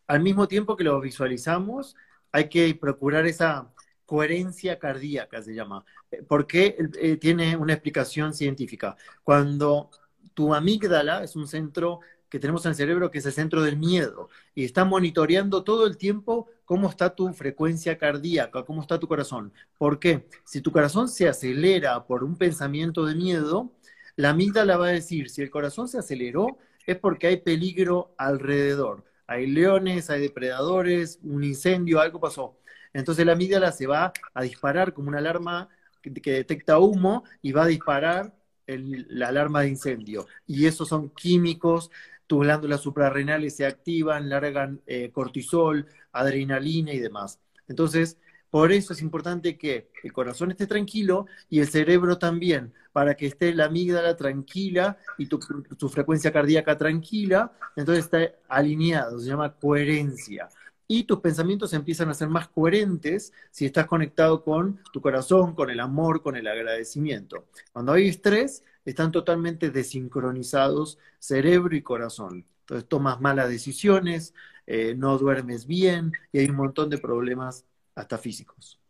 Al 0.06 0.20
mismo 0.20 0.46
tiempo 0.46 0.76
que 0.76 0.84
lo 0.84 1.00
visualizamos, 1.00 1.96
hay 2.32 2.48
que 2.48 2.74
procurar 2.74 3.26
esa 3.26 3.72
coherencia 4.04 4.78
cardíaca, 4.78 5.42
se 5.42 5.54
llama, 5.54 5.84
eh, 6.10 6.22
porque 6.22 6.76
eh, 7.00 7.16
tiene 7.16 7.56
una 7.56 7.72
explicación 7.72 8.34
científica. 8.34 8.96
Cuando 9.24 9.90
tu 10.32 10.54
amígdala 10.54 11.24
es 11.24 11.34
un 11.34 11.48
centro 11.48 12.00
que 12.36 12.40
tenemos 12.40 12.66
en 12.66 12.70
el 12.72 12.76
cerebro 12.76 13.10
que 13.10 13.16
es 13.16 13.24
el 13.24 13.32
centro 13.32 13.62
del 13.62 13.78
miedo 13.78 14.28
y 14.54 14.66
está 14.66 14.84
monitoreando 14.84 15.64
todo 15.64 15.86
el 15.86 15.96
tiempo 15.96 16.50
cómo 16.66 16.90
está 16.90 17.14
tu 17.14 17.32
frecuencia 17.32 17.96
cardíaca, 17.96 18.62
cómo 18.62 18.82
está 18.82 19.00
tu 19.00 19.08
corazón. 19.08 19.54
¿Por 19.78 19.98
qué? 19.98 20.26
Si 20.44 20.60
tu 20.60 20.70
corazón 20.70 21.08
se 21.08 21.30
acelera 21.30 22.04
por 22.06 22.22
un 22.24 22.36
pensamiento 22.36 23.06
de 23.06 23.14
miedo, 23.14 23.72
la 24.16 24.30
amígdala 24.30 24.76
va 24.76 24.88
a 24.88 24.90
decir, 24.90 25.30
si 25.30 25.40
el 25.40 25.50
corazón 25.50 25.88
se 25.88 25.96
aceleró, 25.96 26.58
es 26.86 26.98
porque 26.98 27.28
hay 27.28 27.38
peligro 27.38 28.14
alrededor. 28.18 29.04
Hay 29.26 29.46
leones, 29.46 30.10
hay 30.10 30.20
depredadores, 30.20 31.18
un 31.22 31.42
incendio, 31.42 32.00
algo 32.00 32.20
pasó. 32.20 32.58
Entonces 32.92 33.24
la 33.24 33.32
amígdala 33.32 33.72
se 33.72 33.86
va 33.86 34.12
a 34.34 34.42
disparar 34.42 34.92
como 34.92 35.08
una 35.08 35.20
alarma 35.20 35.70
que, 36.02 36.10
detecta 36.10 36.78
humo 36.78 37.24
y 37.40 37.52
va 37.52 37.62
a 37.62 37.66
disparar 37.66 38.34
la 38.66 39.28
alarma 39.28 39.62
de 39.62 39.68
incendio. 39.68 40.26
Y 40.46 40.66
esos 40.66 40.88
son 40.88 41.08
químicos 41.10 41.90
tus 42.26 42.40
glándulas 42.40 42.80
suprarrenales 42.80 43.56
se 43.56 43.66
activan, 43.66 44.28
largan 44.28 44.80
eh, 44.86 45.10
cortisol, 45.12 45.86
adrenalina 46.12 46.92
y 46.92 46.98
demás. 46.98 47.38
Entonces, 47.68 48.18
por 48.50 48.72
eso 48.72 48.92
es 48.92 49.02
importante 49.02 49.58
que 49.58 49.90
el 50.02 50.12
corazón 50.12 50.50
esté 50.50 50.66
tranquilo 50.66 51.26
y 51.50 51.60
el 51.60 51.68
cerebro 51.68 52.18
también, 52.18 52.72
para 52.92 53.14
que 53.14 53.26
esté 53.26 53.52
la 53.54 53.66
amígdala 53.66 54.16
tranquila 54.16 54.96
y 55.18 55.26
tu, 55.26 55.38
tu 55.76 55.88
frecuencia 55.88 56.32
cardíaca 56.32 56.78
tranquila, 56.78 57.52
entonces 57.74 58.04
está 58.04 58.32
alineado, 58.48 59.18
se 59.18 59.28
llama 59.28 59.52
coherencia. 59.52 60.48
Y 60.88 61.04
tus 61.04 61.20
pensamientos 61.20 61.72
empiezan 61.72 62.08
a 62.08 62.14
ser 62.14 62.28
más 62.28 62.48
coherentes 62.48 63.32
si 63.50 63.66
estás 63.66 63.86
conectado 63.86 64.44
con 64.44 64.80
tu 64.92 65.00
corazón, 65.00 65.54
con 65.54 65.70
el 65.70 65.80
amor, 65.80 66.22
con 66.22 66.36
el 66.36 66.46
agradecimiento. 66.46 67.46
Cuando 67.72 67.92
hay 67.92 68.08
estrés, 68.08 68.62
están 68.84 69.10
totalmente 69.10 69.70
desincronizados 69.70 70.98
cerebro 71.18 71.74
y 71.74 71.82
corazón. 71.82 72.46
Entonces 72.60 72.88
tomas 72.88 73.20
malas 73.20 73.48
decisiones, 73.48 74.32
eh, 74.66 74.94
no 74.96 75.18
duermes 75.18 75.66
bien 75.66 76.12
y 76.32 76.38
hay 76.38 76.50
un 76.50 76.56
montón 76.56 76.90
de 76.90 76.98
problemas 76.98 77.64
hasta 77.94 78.18
físicos. 78.18 78.80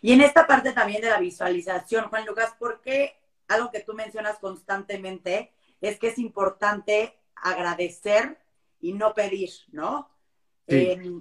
Y 0.00 0.12
en 0.12 0.20
esta 0.20 0.46
parte 0.46 0.72
también 0.72 1.00
de 1.00 1.10
la 1.10 1.18
visualización, 1.18 2.06
Juan 2.08 2.26
Lucas, 2.26 2.54
¿por 2.58 2.80
qué 2.80 3.16
algo 3.48 3.70
que 3.70 3.80
tú 3.80 3.94
mencionas 3.94 4.38
constantemente 4.38 5.52
es 5.80 5.98
que 5.98 6.08
es 6.08 6.18
importante 6.18 7.18
agradecer 7.34 8.38
y 8.80 8.92
no 8.92 9.14
pedir, 9.14 9.50
¿no? 9.70 10.08
Eh, 10.66 11.12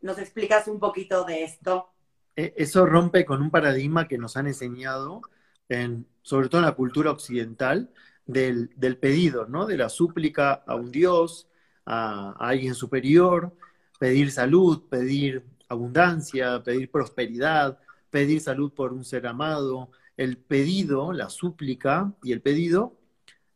¿Nos 0.00 0.18
explicas 0.18 0.68
un 0.68 0.78
poquito 0.78 1.24
de 1.24 1.44
esto? 1.44 1.88
E, 2.36 2.54
eso 2.56 2.86
rompe 2.86 3.24
con 3.24 3.42
un 3.42 3.50
paradigma 3.50 4.08
que 4.08 4.18
nos 4.18 4.36
han 4.36 4.46
enseñado 4.46 5.22
sobre 6.22 6.48
todo 6.48 6.60
en 6.60 6.66
la 6.66 6.74
cultura 6.74 7.10
occidental, 7.10 7.90
del, 8.26 8.68
pedido, 9.00 9.46
¿no? 9.46 9.66
De 9.66 9.76
la 9.76 9.88
súplica 9.88 10.62
a 10.66 10.76
un 10.76 10.90
Dios, 10.90 11.48
a, 11.84 12.30
a, 12.38 12.48
alguien 12.48 12.74
superior, 12.74 13.54
pedir 13.98 14.30
salud, 14.30 14.84
pedir 14.88 15.44
abundancia, 15.68 16.62
pedir 16.62 16.90
prosperidad, 16.90 17.78
pedir 18.10 18.40
salud 18.40 18.72
por 18.72 18.92
un 18.92 19.04
ser 19.04 19.26
amado. 19.26 19.90
El 20.16 20.36
pedido, 20.36 21.12
la 21.12 21.30
súplica 21.30 22.12
y 22.22 22.32
el 22.32 22.42
pedido, 22.42 22.96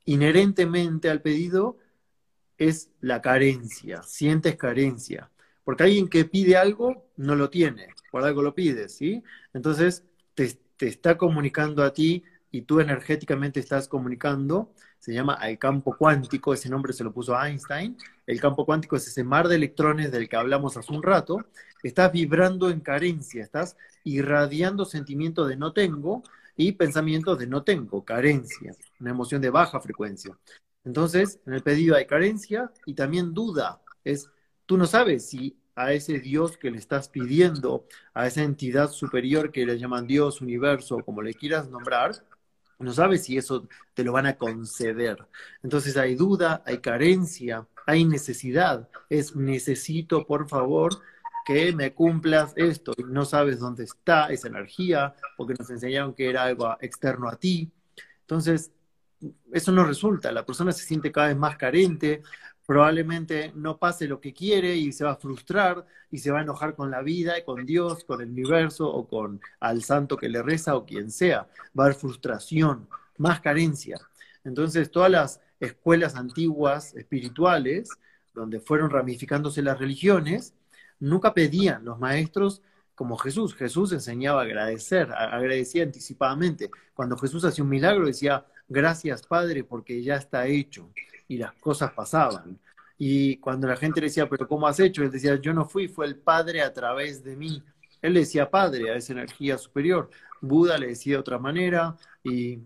inherentemente 0.04 1.10
al 1.10 1.22
pedido, 1.22 1.78
es 2.58 2.90
la 3.00 3.20
carencia, 3.22 4.02
sientes 4.02 4.56
carencia. 4.56 5.30
Porque 5.64 5.84
alguien 5.84 6.08
que 6.08 6.24
pide 6.24 6.56
algo 6.56 7.10
no 7.16 7.34
lo 7.34 7.50
tiene, 7.50 7.88
por 8.10 8.24
algo 8.24 8.42
lo 8.42 8.54
pide, 8.54 8.88
¿sí? 8.88 9.22
Entonces, 9.52 10.04
te, 10.34 10.56
te 10.76 10.86
está 10.86 11.18
comunicando 11.18 11.82
a 11.82 11.92
ti 11.92 12.22
y 12.50 12.62
tú 12.62 12.80
energéticamente 12.80 13.60
estás 13.60 13.88
comunicando, 13.88 14.72
se 14.98 15.12
llama 15.12 15.38
el 15.42 15.58
campo 15.58 15.96
cuántico, 15.96 16.54
ese 16.54 16.68
nombre 16.68 16.92
se 16.92 17.04
lo 17.04 17.12
puso 17.12 17.40
Einstein, 17.40 17.96
el 18.26 18.40
campo 18.40 18.64
cuántico 18.64 18.96
es 18.96 19.06
ese 19.06 19.24
mar 19.24 19.48
de 19.48 19.56
electrones 19.56 20.10
del 20.10 20.28
que 20.28 20.36
hablamos 20.36 20.76
hace 20.76 20.92
un 20.92 21.02
rato, 21.02 21.46
estás 21.82 22.12
vibrando 22.12 22.70
en 22.70 22.80
carencia, 22.80 23.42
estás 23.42 23.76
irradiando 24.04 24.84
sentimientos 24.84 25.48
de 25.48 25.56
no 25.56 25.72
tengo 25.72 26.22
y 26.56 26.72
pensamientos 26.72 27.38
de 27.38 27.46
no 27.46 27.62
tengo, 27.62 28.04
carencia, 28.04 28.74
una 29.00 29.10
emoción 29.10 29.42
de 29.42 29.50
baja 29.50 29.80
frecuencia. 29.80 30.36
Entonces, 30.86 31.40
en 31.46 31.52
el 31.52 31.62
pedido 31.62 31.96
hay 31.96 32.06
carencia 32.06 32.72
y 32.86 32.94
también 32.94 33.34
duda, 33.34 33.82
es, 34.04 34.30
tú 34.64 34.78
no 34.78 34.86
sabes 34.86 35.28
si 35.28 35.58
a 35.74 35.92
ese 35.92 36.20
Dios 36.20 36.56
que 36.56 36.70
le 36.70 36.78
estás 36.78 37.08
pidiendo, 37.08 37.86
a 38.14 38.26
esa 38.26 38.42
entidad 38.42 38.90
superior 38.90 39.50
que 39.50 39.66
le 39.66 39.78
llaman 39.78 40.06
Dios, 40.06 40.40
universo, 40.40 41.00
como 41.04 41.22
le 41.22 41.34
quieras 41.34 41.68
nombrar, 41.68 42.12
no 42.78 42.92
sabes 42.92 43.24
si 43.24 43.36
eso 43.36 43.68
te 43.94 44.04
lo 44.04 44.12
van 44.12 44.26
a 44.26 44.36
conceder. 44.36 45.26
Entonces 45.62 45.96
hay 45.96 46.14
duda, 46.14 46.62
hay 46.64 46.78
carencia, 46.78 47.66
hay 47.84 48.04
necesidad. 48.04 48.88
Es 49.10 49.34
necesito, 49.34 50.26
por 50.26 50.48
favor, 50.48 50.92
que 51.44 51.72
me 51.72 51.94
cumplas 51.94 52.52
esto. 52.56 52.92
Y 52.96 53.02
no 53.02 53.24
sabes 53.24 53.58
dónde 53.58 53.84
está 53.84 54.28
esa 54.28 54.48
energía, 54.48 55.14
porque 55.36 55.54
nos 55.58 55.68
enseñaron 55.70 56.14
que 56.14 56.28
era 56.30 56.44
algo 56.44 56.76
externo 56.80 57.28
a 57.28 57.36
ti. 57.36 57.72
Entonces, 58.20 58.72
eso 59.52 59.72
no 59.72 59.84
resulta. 59.84 60.32
La 60.32 60.44
persona 60.44 60.72
se 60.72 60.84
siente 60.84 61.12
cada 61.12 61.28
vez 61.28 61.36
más 61.36 61.56
carente, 61.56 62.22
probablemente 62.66 63.52
no 63.54 63.78
pase 63.78 64.08
lo 64.08 64.20
que 64.20 64.34
quiere 64.34 64.74
y 64.76 64.92
se 64.92 65.04
va 65.04 65.12
a 65.12 65.16
frustrar 65.16 65.86
y 66.10 66.18
se 66.18 66.30
va 66.30 66.40
a 66.40 66.42
enojar 66.42 66.74
con 66.74 66.90
la 66.90 67.02
vida, 67.02 67.44
con 67.44 67.64
Dios, 67.64 68.04
con 68.04 68.20
el 68.20 68.30
universo 68.30 68.88
o 68.88 69.08
con 69.08 69.40
al 69.60 69.82
santo 69.82 70.16
que 70.16 70.28
le 70.28 70.42
reza 70.42 70.76
o 70.76 70.84
quien 70.84 71.10
sea. 71.10 71.48
Va 71.78 71.84
a 71.84 71.86
haber 71.86 71.98
frustración, 71.98 72.88
más 73.18 73.40
carencia. 73.40 73.98
Entonces, 74.44 74.90
todas 74.90 75.10
las 75.10 75.40
escuelas 75.60 76.16
antiguas 76.16 76.94
espirituales, 76.94 77.88
donde 78.34 78.60
fueron 78.60 78.90
ramificándose 78.90 79.62
las 79.62 79.78
religiones, 79.78 80.54
nunca 80.98 81.34
pedían 81.34 81.84
los 81.84 81.98
maestros 81.98 82.62
como 82.94 83.16
Jesús. 83.16 83.54
Jesús 83.54 83.92
enseñaba 83.92 84.40
a 84.40 84.44
agradecer, 84.44 85.12
agradecía 85.12 85.84
anticipadamente. 85.84 86.70
Cuando 86.94 87.16
Jesús 87.16 87.44
hacía 87.44 87.62
un 87.64 87.70
milagro 87.70 88.06
decía, 88.06 88.44
gracias 88.68 89.26
Padre 89.26 89.64
porque 89.64 90.02
ya 90.02 90.16
está 90.16 90.46
hecho. 90.46 90.90
Y 91.28 91.38
las 91.38 91.52
cosas 91.54 91.92
pasaban. 91.92 92.58
Y 92.98 93.36
cuando 93.38 93.66
la 93.66 93.76
gente 93.76 94.00
le 94.00 94.06
decía, 94.06 94.28
pero 94.28 94.48
¿cómo 94.48 94.66
has 94.66 94.80
hecho? 94.80 95.02
Él 95.02 95.10
decía, 95.10 95.36
yo 95.36 95.52
no 95.52 95.64
fui, 95.64 95.88
fue 95.88 96.06
el 96.06 96.16
Padre 96.16 96.62
a 96.62 96.72
través 96.72 97.22
de 97.24 97.36
mí. 97.36 97.62
Él 98.00 98.14
decía 98.14 98.50
Padre 98.50 98.90
a 98.90 98.96
esa 98.96 99.12
energía 99.12 99.58
superior. 99.58 100.10
Buda 100.40 100.78
le 100.78 100.88
decía 100.88 101.14
de 101.14 101.20
otra 101.20 101.38
manera 101.38 101.96
y 102.22 102.60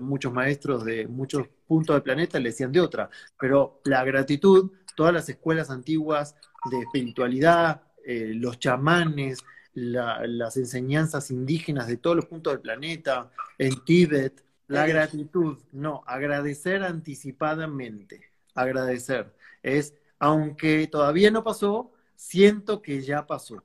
muchos 0.00 0.32
maestros 0.32 0.84
de 0.84 1.06
muchos 1.06 1.46
puntos 1.66 1.94
del 1.94 2.02
planeta 2.02 2.38
le 2.38 2.50
decían 2.50 2.72
de 2.72 2.80
otra. 2.80 3.08
Pero 3.38 3.80
la 3.84 4.04
gratitud, 4.04 4.72
todas 4.96 5.12
las 5.12 5.28
escuelas 5.28 5.70
antiguas 5.70 6.34
de 6.70 6.80
espiritualidad, 6.80 7.82
eh, 8.04 8.32
los 8.34 8.58
chamanes, 8.58 9.38
las 9.74 10.56
enseñanzas 10.56 11.30
indígenas 11.30 11.86
de 11.86 11.98
todos 11.98 12.16
los 12.16 12.26
puntos 12.26 12.52
del 12.52 12.60
planeta, 12.60 13.30
en 13.58 13.84
Tíbet, 13.84 14.42
la 14.68 14.86
gratitud, 14.86 15.58
no, 15.72 16.02
agradecer 16.06 16.82
anticipadamente, 16.82 18.30
agradecer. 18.54 19.34
Es, 19.62 19.94
aunque 20.18 20.86
todavía 20.86 21.30
no 21.30 21.42
pasó, 21.42 21.92
siento 22.14 22.80
que 22.80 23.00
ya 23.00 23.26
pasó. 23.26 23.64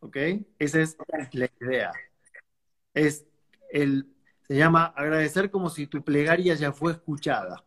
¿Ok? 0.00 0.16
Esa 0.58 0.80
es 0.80 0.96
la 1.32 1.50
idea. 1.60 1.92
Es 2.94 3.26
el, 3.70 4.06
se 4.48 4.54
llama 4.54 4.86
agradecer 4.96 5.50
como 5.50 5.68
si 5.68 5.86
tu 5.86 6.02
plegaria 6.02 6.54
ya 6.54 6.72
fue 6.72 6.92
escuchada. 6.92 7.64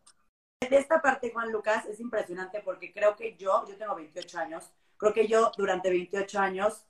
De 0.61 0.77
esta 0.77 1.01
parte, 1.01 1.31
Juan 1.31 1.51
Lucas, 1.51 1.85
es 1.85 1.99
impresionante 1.99 2.61
porque 2.63 2.91
creo 2.91 3.15
que 3.15 3.35
yo, 3.35 3.65
yo 3.67 3.77
tengo 3.77 3.95
28 3.95 4.39
años, 4.39 4.71
creo 4.97 5.13
que 5.13 5.27
yo 5.27 5.51
durante 5.57 5.89
28 5.89 6.39
años 6.39 6.85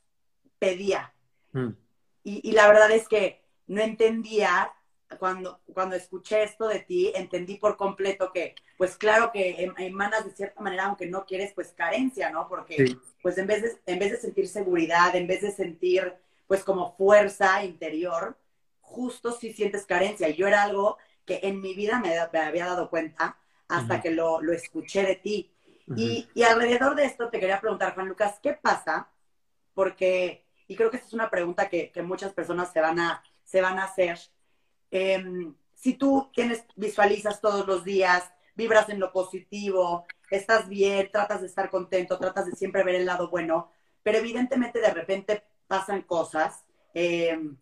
pedía. 0.59 1.13
Mm. 1.51 1.69
Y, 2.23 2.51
la 2.51 2.67
verdad 2.67 2.91
es 2.91 3.07
que 3.07 3.41
no 3.67 3.81
entendía, 3.81 4.71
cuando, 5.19 5.59
cuando 5.73 5.95
escuché 5.95 6.43
esto 6.43 6.67
de 6.67 6.79
ti, 6.79 7.11
entendí 7.15 7.57
por 7.57 7.77
completo 7.77 8.31
que, 8.31 8.55
pues 8.77 8.97
claro 8.97 9.31
que 9.31 9.63
em, 9.63 9.73
emanas 9.77 10.25
de 10.25 10.31
cierta 10.31 10.61
manera, 10.61 10.85
aunque 10.85 11.05
no 11.05 11.25
quieres, 11.25 11.53
pues 11.53 11.73
carencia, 11.73 12.29
¿no? 12.29 12.47
Porque, 12.47 12.97
pues 13.21 13.37
en 13.37 13.47
vez, 13.47 13.61
de, 13.61 13.77
en 13.85 13.99
vez 13.99 14.11
de 14.11 14.17
sentir 14.17 14.47
seguridad, 14.47 15.15
en 15.15 15.27
vez 15.27 15.41
de 15.41 15.51
sentir, 15.51 16.13
pues 16.47 16.63
como 16.63 16.95
fuerza 16.95 17.63
interior, 17.63 18.37
justo 18.79 19.31
si 19.31 19.53
sientes 19.53 19.85
carencia. 19.85 20.29
Y 20.29 20.35
yo 20.35 20.47
era 20.47 20.63
algo 20.63 20.97
que 21.25 21.39
en 21.43 21.61
mi 21.61 21.73
vida 21.73 21.99
me, 21.99 22.17
había 22.17 22.65
dado 22.65 22.89
cuenta 22.89 23.37
hasta 23.67 24.01
que 24.01 24.11
lo, 24.11 24.41
lo 24.41 24.51
escuché 24.51 25.03
de 25.03 25.15
ti 25.15 25.51
y, 25.95 26.43
alrededor 26.43 26.95
de 26.95 27.05
esto 27.05 27.29
te 27.29 27.39
quería 27.39 27.59
preguntar, 27.59 27.93
Juan 27.93 28.07
Lucas, 28.07 28.39
¿qué 28.41 28.53
pasa? 28.53 29.09
Porque, 29.73 30.45
y 30.67 30.75
creo 30.75 30.89
que 30.89 30.97
esta 30.97 31.07
es 31.07 31.13
una 31.13 31.29
pregunta 31.29 31.69
que, 31.69 31.91
muchas 32.03 32.33
personas 32.33 32.71
se 32.71 32.81
van 32.81 32.99
a, 32.99 33.23
se 33.43 33.61
van 33.61 33.79
a 33.79 33.85
hacer. 33.85 34.19
Em, 34.91 35.55
si 35.73 35.95
tú 35.95 36.29
tienes, 36.33 36.65
visualizas 36.75 37.41
todos 37.41 37.65
los 37.65 37.83
días, 37.83 38.31
vibras 38.55 38.89
en 38.89 38.99
lo 38.99 39.11
positivo, 39.11 40.05
estás 40.29 40.67
bien, 40.67 41.09
tratas 41.11 41.41
de 41.41 41.47
estar 41.47 41.69
contento, 41.69 42.19
tratas 42.19 42.45
de 42.45 42.51
siempre 42.51 42.83
ver 42.83 42.95
el 42.95 43.05
lado 43.05 43.29
bueno, 43.29 43.71
pero 44.03 44.17
evidentemente 44.17 44.79
de 44.79 44.91
repente 44.91 45.43
pasan 45.67 46.01
cosas. 46.03 46.65
Em, 46.93 47.57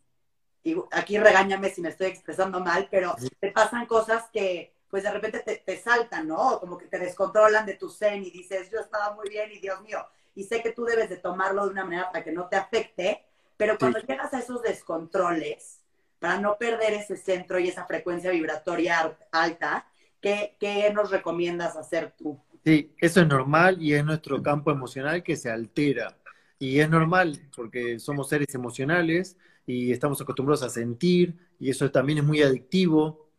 y 0.64 0.76
aquí 0.92 1.18
regáñame 1.18 1.70
si 1.70 1.82
me 1.82 1.90
estoy 1.90 2.08
expresando 2.08 2.60
mal, 2.60 2.88
pero 2.92 3.16
te 3.40 3.52
pasan 3.52 3.86
cosas 3.86 4.26
que, 4.34 4.74
pues 4.90 5.04
de 5.04 5.12
repente 5.12 5.40
te, 5.40 5.78
saltan, 5.78 6.28
¿no? 6.28 6.60
Como 6.60 6.78
que 6.78 6.88
te 6.88 7.00
descontrolan 7.00 7.66
de 7.66 7.76
tu 7.76 7.90
zen 7.90 8.24
y 8.24 8.32
dices, 8.32 8.70
yo 8.72 8.80
estaba 8.80 9.14
muy 9.14 9.30
bien 9.30 9.52
y 9.52 9.60
Dios 9.60 9.82
mío, 9.82 10.06
y 10.36 10.44
sé 10.44 10.62
que 10.62 10.72
tú 10.72 10.84
debes 10.86 11.10
de 11.10 11.18
tomarlo 11.18 11.66
de 11.66 11.72
una 11.72 11.86
manera 11.86 12.12
para 12.12 12.24
que 12.24 12.32
no 12.32 12.48
te 12.48 12.56
afecte, 12.56 13.24
pero 13.56 13.78
cuando 13.78 14.00
llegas 14.00 14.34
a 14.34 14.40
esos 14.40 14.62
descontroles, 14.62 15.79
para 16.20 16.40
no 16.40 16.58
perder 16.58 16.94
ese 16.94 17.18
centro 17.18 17.60
y 17.60 17.70
esa 17.70 17.86
frecuencia 17.86 18.32
vibratoria 18.32 19.18
alta, 19.32 19.88
¿qué, 20.22 20.56
qué 20.60 20.92
nos 20.94 21.12
recomiendas 21.12 21.76
hacer 21.76 22.14
tú? 22.18 22.40
Sí, 22.64 22.94
eso 23.00 23.22
es 23.22 23.28
normal 23.28 23.82
y 23.82 23.94
es 23.94 24.04
nuestro 24.04 24.44
campo 24.44 24.72
emocional 24.72 25.24
que 25.24 25.38
se 25.38 25.50
altera. 25.50 26.18
Y 26.60 26.80
es 26.80 26.90
normal 26.90 27.40
porque 27.56 28.00
somos 28.00 28.30
seres 28.30 28.54
emocionales 28.54 29.38
y 29.66 29.92
estamos 29.92 30.20
acostumbrados 30.20 30.64
a 30.64 30.70
sentir 30.70 31.38
y 31.60 31.70
eso 31.70 31.90
también 31.90 32.20
es 32.20 32.24
muy 32.26 32.42
adictivo. 32.42 33.30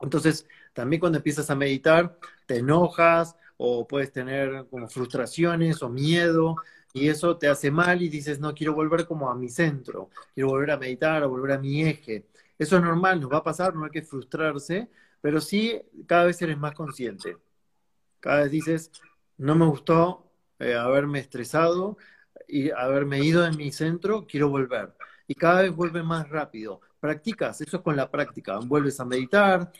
Entonces, 0.00 0.46
también 0.74 1.00
cuando 1.00 1.18
empiezas 1.18 1.48
a 1.48 1.54
meditar, 1.54 2.18
te 2.44 2.58
enojas 2.58 3.34
o 3.56 3.86
puedes 3.88 4.12
tener 4.12 4.66
como 4.70 4.88
frustraciones 4.88 5.82
o 5.82 5.88
miedo 5.88 6.56
y 6.96 7.10
eso 7.10 7.36
te 7.36 7.46
hace 7.46 7.70
mal 7.70 8.00
y 8.00 8.08
dices, 8.08 8.40
no, 8.40 8.54
quiero 8.54 8.72
volver 8.72 9.06
como 9.06 9.28
a 9.28 9.34
mi 9.34 9.50
centro, 9.50 10.08
quiero 10.32 10.48
volver 10.48 10.70
a 10.70 10.78
meditar 10.78 11.22
o 11.24 11.28
volver 11.28 11.52
a 11.52 11.58
mi 11.58 11.82
eje. 11.84 12.26
Eso 12.58 12.76
es 12.76 12.82
normal, 12.82 13.20
nos 13.20 13.30
va 13.30 13.36
a 13.36 13.42
pasar, 13.42 13.74
no 13.74 13.84
hay 13.84 13.90
que 13.90 14.00
frustrarse, 14.00 14.88
pero 15.20 15.42
sí 15.42 15.78
cada 16.06 16.24
vez 16.24 16.40
eres 16.40 16.56
más 16.56 16.72
consciente. 16.72 17.36
Cada 18.18 18.44
vez 18.44 18.50
dices, 18.50 18.90
no 19.36 19.54
me 19.54 19.66
gustó 19.66 20.32
eh, 20.58 20.74
haberme 20.74 21.18
estresado 21.18 21.98
y 22.48 22.70
haberme 22.70 23.22
ido 23.22 23.44
en 23.44 23.58
mi 23.58 23.72
centro, 23.72 24.26
quiero 24.26 24.48
volver. 24.48 24.94
Y 25.26 25.34
cada 25.34 25.60
vez 25.62 25.76
vuelve 25.76 26.02
más 26.02 26.26
rápido. 26.30 26.80
Practicas, 26.98 27.60
eso 27.60 27.76
es 27.76 27.82
con 27.82 27.94
la 27.94 28.10
práctica. 28.10 28.58
Vuelves 28.60 28.98
a 29.00 29.04
meditar, 29.04 29.70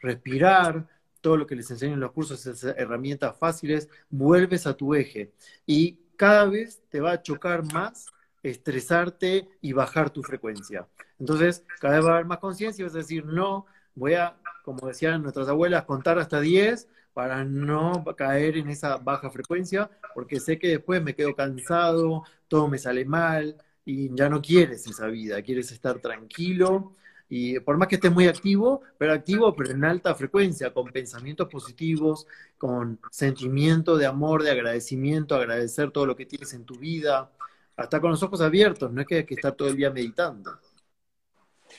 respirar, 0.00 0.86
todo 1.22 1.38
lo 1.38 1.46
que 1.46 1.56
les 1.56 1.70
enseño 1.70 1.94
en 1.94 2.00
los 2.00 2.12
cursos, 2.12 2.46
esas 2.46 2.76
herramientas 2.76 3.34
fáciles, 3.38 3.88
vuelves 4.10 4.66
a 4.66 4.76
tu 4.76 4.94
eje 4.94 5.32
y 5.66 6.05
cada 6.16 6.46
vez 6.46 6.82
te 6.90 7.00
va 7.00 7.12
a 7.12 7.22
chocar 7.22 7.70
más 7.72 8.06
estresarte 8.42 9.48
y 9.60 9.72
bajar 9.72 10.10
tu 10.10 10.22
frecuencia. 10.22 10.86
Entonces, 11.18 11.64
cada 11.80 11.96
vez 11.96 12.04
va 12.04 12.10
a 12.10 12.14
haber 12.14 12.26
más 12.26 12.38
conciencia 12.38 12.82
y 12.82 12.86
vas 12.86 12.94
a 12.94 12.98
decir, 12.98 13.24
no, 13.24 13.66
voy 13.94 14.14
a, 14.14 14.36
como 14.64 14.86
decían 14.86 15.22
nuestras 15.22 15.48
abuelas, 15.48 15.84
contar 15.84 16.18
hasta 16.18 16.40
10 16.40 16.88
para 17.12 17.44
no 17.44 18.04
caer 18.16 18.58
en 18.58 18.68
esa 18.68 18.98
baja 18.98 19.30
frecuencia, 19.30 19.90
porque 20.14 20.38
sé 20.38 20.58
que 20.58 20.68
después 20.68 21.02
me 21.02 21.14
quedo 21.14 21.34
cansado, 21.34 22.24
todo 22.46 22.68
me 22.68 22.78
sale 22.78 23.04
mal 23.04 23.56
y 23.84 24.14
ya 24.14 24.28
no 24.28 24.42
quieres 24.42 24.86
esa 24.86 25.06
vida, 25.06 25.40
quieres 25.42 25.72
estar 25.72 25.98
tranquilo 25.98 26.94
y 27.28 27.58
por 27.60 27.76
más 27.76 27.88
que 27.88 27.96
estés 27.96 28.12
muy 28.12 28.28
activo, 28.28 28.82
pero 28.98 29.12
activo, 29.12 29.54
pero 29.54 29.72
en 29.72 29.84
alta 29.84 30.14
frecuencia, 30.14 30.72
con 30.72 30.86
pensamientos 30.92 31.48
positivos, 31.48 32.26
con 32.56 33.00
sentimiento 33.10 33.96
de 33.96 34.06
amor, 34.06 34.42
de 34.42 34.52
agradecimiento, 34.52 35.34
agradecer 35.34 35.90
todo 35.90 36.06
lo 36.06 36.14
que 36.14 36.26
tienes 36.26 36.52
en 36.54 36.64
tu 36.64 36.78
vida, 36.78 37.30
hasta 37.76 38.00
con 38.00 38.10
los 38.10 38.22
ojos 38.22 38.40
abiertos, 38.40 38.92
no 38.92 39.00
es 39.00 39.06
que 39.06 39.16
hay 39.16 39.26
que 39.26 39.34
estar 39.34 39.52
todo 39.52 39.68
el 39.68 39.76
día 39.76 39.90
meditando. 39.90 40.58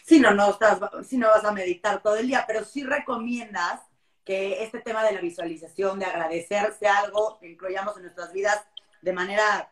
Sí, 0.03 0.19
no, 0.19 0.33
no, 0.33 0.51
estás, 0.51 0.79
si 1.07 1.17
no 1.17 1.27
vas 1.27 1.45
a 1.45 1.51
meditar 1.51 2.01
todo 2.03 2.17
el 2.17 2.27
día, 2.27 2.43
pero 2.45 2.63
sí 2.63 2.83
recomiendas 2.83 3.81
que 4.23 4.62
este 4.63 4.81
tema 4.81 5.03
de 5.05 5.13
la 5.13 5.21
visualización, 5.21 5.99
de 5.99 6.05
agradecer, 6.05 6.73
sea 6.77 6.97
algo 6.97 7.39
que 7.39 7.49
incluyamos 7.49 7.95
en 7.95 8.03
nuestras 8.03 8.33
vidas 8.33 8.62
de 9.01 9.13
manera 9.13 9.71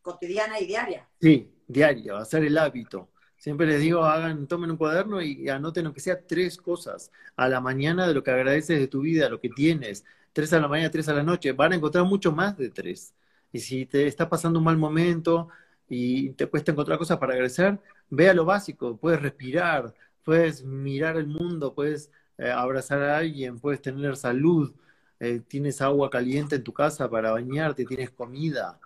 cotidiana 0.00 0.58
y 0.58 0.66
diaria. 0.66 1.06
Sí, 1.20 1.54
diario, 1.66 2.16
hacer 2.16 2.44
el 2.44 2.56
hábito. 2.56 3.11
Siempre 3.42 3.66
les 3.66 3.80
digo, 3.80 4.04
hagan, 4.04 4.46
tomen 4.46 4.70
un 4.70 4.76
cuaderno 4.76 5.20
y 5.20 5.48
anoten 5.48 5.86
aunque 5.86 6.00
sea 6.00 6.24
tres 6.24 6.56
cosas 6.56 7.10
a 7.34 7.48
la 7.48 7.60
mañana 7.60 8.06
de 8.06 8.14
lo 8.14 8.22
que 8.22 8.30
agradeces 8.30 8.78
de 8.78 8.86
tu 8.86 9.00
vida, 9.00 9.28
lo 9.28 9.40
que 9.40 9.48
tienes. 9.48 10.04
Tres 10.32 10.52
a 10.52 10.60
la 10.60 10.68
mañana, 10.68 10.92
tres 10.92 11.08
a 11.08 11.12
la 11.12 11.24
noche. 11.24 11.50
Van 11.50 11.72
a 11.72 11.74
encontrar 11.74 12.04
mucho 12.04 12.30
más 12.30 12.56
de 12.56 12.70
tres. 12.70 13.14
Y 13.52 13.58
si 13.58 13.84
te 13.86 14.06
está 14.06 14.28
pasando 14.28 14.60
un 14.60 14.64
mal 14.64 14.76
momento 14.78 15.48
y 15.88 16.30
te 16.34 16.46
cuesta 16.46 16.70
encontrar 16.70 16.98
cosas 16.98 17.18
para 17.18 17.32
agradecer, 17.32 17.80
vea 18.10 18.32
lo 18.32 18.44
básico. 18.44 18.96
Puedes 18.96 19.20
respirar, 19.20 19.92
puedes 20.22 20.62
mirar 20.64 21.16
el 21.16 21.26
mundo, 21.26 21.74
puedes 21.74 22.12
eh, 22.38 22.48
abrazar 22.48 23.02
a 23.02 23.18
alguien, 23.18 23.58
puedes 23.58 23.82
tener 23.82 24.16
salud, 24.16 24.72
eh, 25.18 25.40
tienes 25.48 25.80
agua 25.82 26.10
caliente 26.10 26.54
en 26.54 26.62
tu 26.62 26.72
casa 26.72 27.10
para 27.10 27.32
bañarte, 27.32 27.86
tienes 27.86 28.10
comida. 28.12 28.78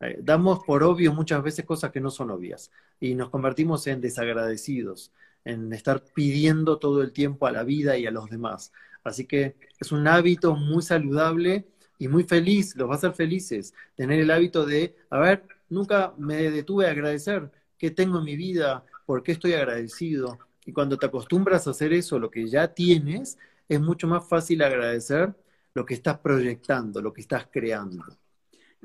Eh, 0.00 0.18
damos 0.22 0.60
por 0.64 0.82
obvio 0.82 1.12
muchas 1.12 1.42
veces 1.42 1.64
cosas 1.64 1.90
que 1.90 2.00
no 2.00 2.10
son 2.10 2.30
obvias 2.30 2.70
y 3.00 3.14
nos 3.14 3.30
convertimos 3.30 3.86
en 3.86 4.00
desagradecidos, 4.00 5.12
en 5.44 5.72
estar 5.72 6.02
pidiendo 6.14 6.78
todo 6.78 7.02
el 7.02 7.12
tiempo 7.12 7.46
a 7.46 7.52
la 7.52 7.64
vida 7.64 7.96
y 7.96 8.06
a 8.06 8.10
los 8.10 8.28
demás. 8.28 8.72
Así 9.04 9.26
que 9.26 9.56
es 9.78 9.92
un 9.92 10.06
hábito 10.08 10.54
muy 10.56 10.82
saludable 10.82 11.66
y 11.98 12.08
muy 12.08 12.24
feliz, 12.24 12.76
los 12.76 12.88
va 12.88 12.94
a 12.94 12.96
hacer 12.96 13.14
felices, 13.14 13.74
tener 13.94 14.20
el 14.20 14.30
hábito 14.30 14.66
de, 14.66 14.96
a 15.10 15.18
ver, 15.18 15.44
nunca 15.68 16.14
me 16.18 16.50
detuve 16.50 16.86
a 16.86 16.90
agradecer 16.90 17.50
qué 17.78 17.90
tengo 17.90 18.18
en 18.18 18.24
mi 18.24 18.36
vida, 18.36 18.84
por 19.06 19.22
qué 19.22 19.32
estoy 19.32 19.54
agradecido. 19.54 20.38
Y 20.64 20.72
cuando 20.72 20.98
te 20.98 21.06
acostumbras 21.06 21.66
a 21.66 21.70
hacer 21.70 21.92
eso, 21.92 22.18
lo 22.18 22.30
que 22.30 22.48
ya 22.48 22.74
tienes, 22.74 23.38
es 23.68 23.80
mucho 23.80 24.06
más 24.08 24.28
fácil 24.28 24.62
agradecer 24.62 25.34
lo 25.74 25.84
que 25.86 25.94
estás 25.94 26.18
proyectando, 26.18 27.00
lo 27.00 27.12
que 27.12 27.20
estás 27.20 27.46
creando. 27.50 28.04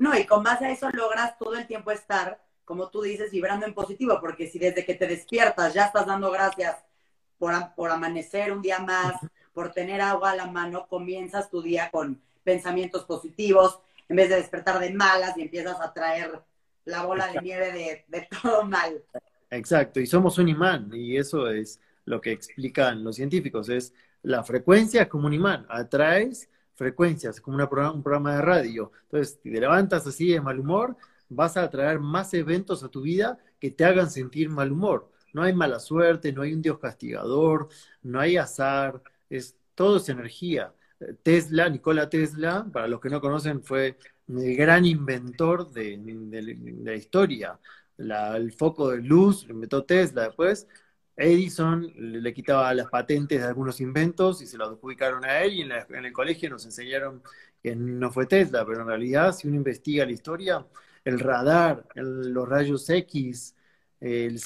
No, 0.02 0.18
y 0.18 0.26
con 0.26 0.42
base 0.42 0.66
a 0.66 0.72
eso 0.72 0.90
logras 0.90 1.38
todo 1.38 1.54
el 1.54 1.68
tiempo 1.68 1.92
estar, 1.92 2.42
como 2.64 2.90
tú 2.90 3.02
dices, 3.02 3.30
vibrando 3.30 3.66
en 3.66 3.72
positivo, 3.72 4.18
porque 4.20 4.48
si 4.48 4.58
desde 4.58 4.84
que 4.84 4.96
te 4.96 5.06
despiertas 5.06 5.74
ya 5.74 5.84
estás 5.84 6.06
dando 6.06 6.28
gracias 6.32 6.76
por, 7.38 7.54
por 7.76 7.88
amanecer 7.88 8.50
un 8.52 8.62
día 8.62 8.80
más, 8.80 9.14
por 9.54 9.70
tener 9.70 10.00
agua 10.00 10.32
a 10.32 10.34
la 10.34 10.46
mano, 10.46 10.88
comienzas 10.88 11.48
tu 11.48 11.62
día 11.62 11.88
con 11.92 12.20
pensamientos 12.42 13.04
positivos, 13.04 13.78
en 14.08 14.16
vez 14.16 14.28
de 14.28 14.34
despertar 14.34 14.80
de 14.80 14.92
malas 14.92 15.38
y 15.38 15.42
empiezas 15.42 15.80
a 15.80 15.92
traer 15.92 16.32
la 16.84 17.04
bola 17.04 17.28
de 17.28 17.40
nieve 17.40 17.70
de, 17.70 18.04
de 18.08 18.28
todo 18.42 18.64
mal. 18.64 19.04
Exacto, 19.50 20.00
y 20.00 20.06
somos 20.08 20.36
un 20.36 20.48
imán, 20.48 20.90
y 20.92 21.16
eso 21.16 21.48
es 21.48 21.78
lo 22.06 22.20
que 22.20 22.32
explican 22.32 23.04
los 23.04 23.14
científicos, 23.14 23.68
es 23.68 23.94
la 24.22 24.42
frecuencia 24.42 25.08
como 25.08 25.28
un 25.28 25.34
imán, 25.34 25.64
atraes 25.68 26.48
frecuencias, 26.74 27.40
como 27.40 27.56
una 27.56 27.90
un 27.90 28.02
programa 28.02 28.36
de 28.36 28.42
radio. 28.42 28.92
Entonces, 29.04 29.38
si 29.42 29.50
te 29.52 29.60
levantas 29.60 30.06
así 30.06 30.32
de 30.32 30.40
mal 30.40 30.58
humor, 30.58 30.96
vas 31.28 31.56
a 31.56 31.62
atraer 31.62 32.00
más 32.00 32.34
eventos 32.34 32.82
a 32.82 32.88
tu 32.88 33.02
vida 33.02 33.38
que 33.58 33.70
te 33.70 33.84
hagan 33.84 34.10
sentir 34.10 34.48
mal 34.48 34.72
humor. 34.72 35.10
No 35.32 35.42
hay 35.42 35.52
mala 35.54 35.78
suerte, 35.80 36.32
no 36.32 36.42
hay 36.42 36.52
un 36.52 36.62
Dios 36.62 36.78
castigador, 36.78 37.68
no 38.02 38.20
hay 38.20 38.36
azar, 38.36 39.02
es 39.30 39.56
todo 39.74 39.96
es 39.96 40.08
energía. 40.08 40.72
Tesla, 41.22 41.68
Nikola 41.68 42.08
Tesla, 42.08 42.66
para 42.72 42.86
los 42.86 43.00
que 43.00 43.08
no 43.08 43.20
conocen, 43.20 43.62
fue 43.62 43.96
el 44.28 44.56
gran 44.56 44.84
inventor 44.84 45.70
de, 45.70 45.98
la 46.82 46.94
historia. 46.94 47.58
el 47.98 48.52
foco 48.52 48.90
de 48.90 48.98
luz 48.98 49.46
lo 49.46 49.54
inventó 49.54 49.84
Tesla 49.84 50.24
después. 50.24 50.66
Edison 51.16 51.92
le 51.96 52.32
quitaba 52.32 52.72
las 52.74 52.88
patentes 52.88 53.40
de 53.40 53.46
algunos 53.46 53.80
inventos 53.80 54.42
y 54.42 54.46
se 54.46 54.56
los 54.56 54.70
adjudicaron 54.70 55.24
a 55.24 55.40
él 55.42 55.54
y 55.54 55.62
en, 55.62 55.72
el 56.04 56.12
colegio 56.12 56.50
nos 56.50 56.64
enseñaron 56.64 57.22
que 57.62 57.76
no 57.76 58.10
fue 58.10 58.26
Tesla, 58.26 58.64
pero 58.66 58.80
en 58.80 58.88
realidad 58.88 59.32
si 59.32 59.46
uno 59.46 59.56
investiga 59.56 60.06
la 60.06 60.12
historia, 60.12 60.66
el 61.04 61.20
radar, 61.20 61.86
los 61.94 62.48
rayos 62.48 62.88
X, 62.88 63.54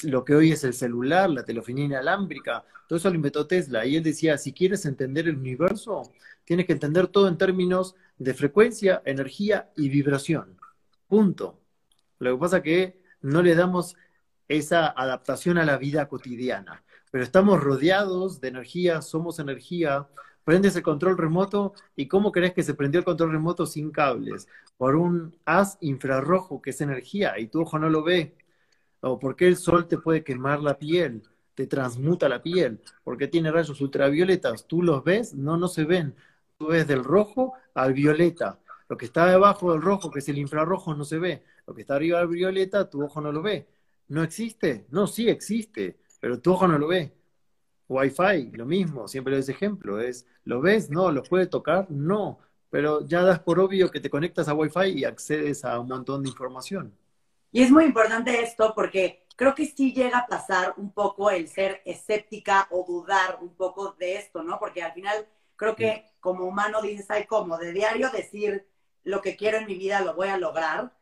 lo 0.03 0.23
que 0.23 0.35
hoy 0.35 0.51
es 0.51 0.63
el 0.63 0.73
celular, 0.73 1.29
la 1.29 1.43
telefonía 1.43 1.85
inalámbrica, 1.85 2.63
todo 2.87 2.97
eso 2.97 3.09
lo 3.09 3.15
inventó 3.15 3.47
Tesla. 3.47 3.85
Y 3.85 3.97
él 3.97 4.03
decía, 4.03 4.37
si 4.37 4.53
quieres 4.53 4.85
entender 4.85 5.27
el 5.27 5.37
universo, 5.37 6.13
tienes 6.45 6.65
que 6.65 6.73
entender 6.73 7.07
todo 7.07 7.27
en 7.27 7.37
términos 7.37 7.95
de 8.17 8.33
frecuencia, 8.33 9.01
energía 9.05 9.69
y 9.75 9.89
vibración. 9.89 10.57
Punto. 11.07 11.59
Lo 12.19 12.33
que 12.35 12.39
pasa 12.39 12.63
que 12.63 13.01
no 13.21 13.41
le 13.41 13.55
damos 13.55 13.95
esa 14.47 14.87
adaptación 14.87 15.57
a 15.57 15.65
la 15.65 15.77
vida 15.77 16.07
cotidiana, 16.07 16.83
pero 17.11 17.23
estamos 17.23 17.61
rodeados 17.61 18.41
de 18.41 18.49
energía, 18.49 19.01
somos 19.01 19.39
energía, 19.39 20.07
prendes 20.43 20.75
el 20.75 20.83
control 20.83 21.17
remoto 21.17 21.73
y 21.95 22.07
¿cómo 22.07 22.31
crees 22.31 22.53
que 22.53 22.63
se 22.63 22.73
prendió 22.73 22.99
el 22.99 23.05
control 23.05 23.31
remoto 23.31 23.65
sin 23.65 23.91
cables? 23.91 24.47
Por 24.77 24.95
un 24.95 25.35
haz 25.45 25.77
infrarrojo 25.81 26.61
que 26.61 26.69
es 26.71 26.81
energía 26.81 27.37
y 27.39 27.47
tu 27.47 27.61
ojo 27.61 27.79
no 27.79 27.89
lo 27.89 28.03
ve. 28.03 28.35
O 29.01 29.19
porque 29.19 29.47
el 29.47 29.57
sol 29.57 29.87
te 29.87 29.97
puede 29.97 30.23
quemar 30.23 30.61
la 30.61 30.77
piel, 30.79 31.23
te 31.53 31.67
transmuta 31.67 32.29
la 32.29 32.41
piel, 32.41 32.81
porque 33.03 33.27
tiene 33.27 33.51
rayos 33.51 33.81
ultravioletas, 33.81 34.67
tú 34.67 34.81
los 34.83 35.03
ves, 35.03 35.33
no, 35.33 35.57
no 35.57 35.67
se 35.67 35.83
ven. 35.85 36.15
Tú 36.57 36.67
ves 36.67 36.87
del 36.87 37.03
rojo 37.03 37.53
al 37.73 37.93
violeta. 37.93 38.59
Lo 38.89 38.97
que 38.97 39.05
está 39.05 39.25
debajo 39.27 39.71
del 39.71 39.81
rojo, 39.81 40.11
que 40.11 40.19
es 40.19 40.29
el 40.29 40.37
infrarrojo, 40.37 40.95
no 40.95 41.03
se 41.03 41.19
ve. 41.19 41.43
Lo 41.65 41.73
que 41.73 41.81
está 41.81 41.95
arriba 41.95 42.19
del 42.19 42.29
violeta, 42.29 42.89
tu 42.89 43.03
ojo 43.03 43.21
no 43.21 43.31
lo 43.31 43.41
ve. 43.41 43.67
¿No 44.09 44.23
existe? 44.23 44.85
No, 44.89 45.07
sí 45.07 45.29
existe, 45.29 45.99
pero 46.19 46.39
tu 46.41 46.53
ojo 46.53 46.67
no 46.67 46.77
lo 46.77 46.87
ve. 46.87 47.13
Wi-Fi, 47.89 48.51
lo 48.53 48.65
mismo, 48.65 49.07
siempre 49.07 49.35
les 49.35 49.49
ejemplo, 49.49 49.99
es, 50.01 50.25
¿lo 50.45 50.61
ves? 50.61 50.89
No, 50.89 51.11
¿lo 51.11 51.23
puede 51.23 51.47
tocar? 51.47 51.89
No, 51.91 52.39
pero 52.69 53.05
ya 53.07 53.23
das 53.23 53.39
por 53.39 53.59
obvio 53.59 53.91
que 53.91 53.99
te 54.01 54.09
conectas 54.09 54.47
a 54.49 54.53
Wi-Fi 54.53 54.89
y 54.89 55.05
accedes 55.05 55.65
a 55.65 55.79
un 55.79 55.87
montón 55.87 56.23
de 56.23 56.29
información. 56.29 56.93
Y 57.51 57.63
es 57.63 57.71
muy 57.71 57.85
importante 57.85 58.41
esto 58.41 58.73
porque 58.75 59.25
creo 59.35 59.55
que 59.55 59.65
sí 59.65 59.93
llega 59.93 60.19
a 60.19 60.27
pasar 60.27 60.73
un 60.77 60.91
poco 60.91 61.31
el 61.31 61.47
ser 61.47 61.81
escéptica 61.85 62.67
o 62.71 62.85
dudar 62.87 63.39
un 63.41 63.55
poco 63.55 63.93
de 63.99 64.15
esto, 64.17 64.43
¿no? 64.43 64.59
Porque 64.59 64.83
al 64.83 64.93
final 64.93 65.27
creo 65.55 65.75
que 65.75 66.05
como 66.19 66.45
humano 66.45 66.81
dices, 66.81 67.09
ay, 67.09 67.25
como 67.25 67.57
de 67.57 67.71
diario 67.71 68.09
decir 68.11 68.67
lo 69.03 69.21
que 69.21 69.35
quiero 69.37 69.57
en 69.57 69.65
mi 69.65 69.75
vida 69.75 70.01
lo 70.01 70.13
voy 70.15 70.27
a 70.27 70.37
lograr. 70.37 70.93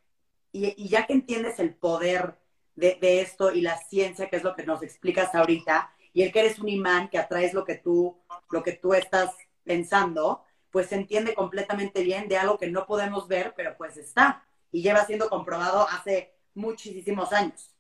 Y, 0.52 0.74
y 0.82 0.88
ya 0.90 1.06
que 1.08 1.14
entiendes 1.14 1.60
el 1.60 1.74
poder 1.76 2.38
de, 2.76 3.22
esto 3.22 3.52
y 3.52 3.62
la 3.62 3.78
ciencia, 3.78 4.30
que 4.30 4.36
es 4.36 4.44
lo 4.44 4.56
que 4.56 4.66
nos 4.66 4.84
explicas 4.84 5.34
ahorita, 5.34 5.92
y 6.14 6.24
el 6.24 6.32
que 6.32 6.42
eres 6.42 6.60
un 6.60 6.70
imán, 6.70 7.10
que 7.10 7.18
atraes 7.18 7.54
lo 7.54 7.66
que 7.66 7.76
tú, 7.76 8.18
lo 8.50 8.64
que 8.64 8.74
tú 8.74 8.94
estás 8.94 9.34
pensando, 9.64 10.44
pues 10.72 10.88
se 10.88 10.96
entiende 10.96 11.34
completamente 11.34 12.04
bien 12.04 12.28
de 12.28 12.38
algo 12.38 12.58
que 12.58 12.70
no 12.70 12.86
podemos 12.86 13.28
ver, 13.28 13.54
pero 13.56 13.76
pues 13.78 13.98
está. 13.98 14.46
Y 14.72 14.82
lleva 14.82 15.06
siendo 15.06 15.30
comprobado 15.30 15.88
hace 15.90 16.34
muchísimos 16.54 17.32
años. 17.32 17.74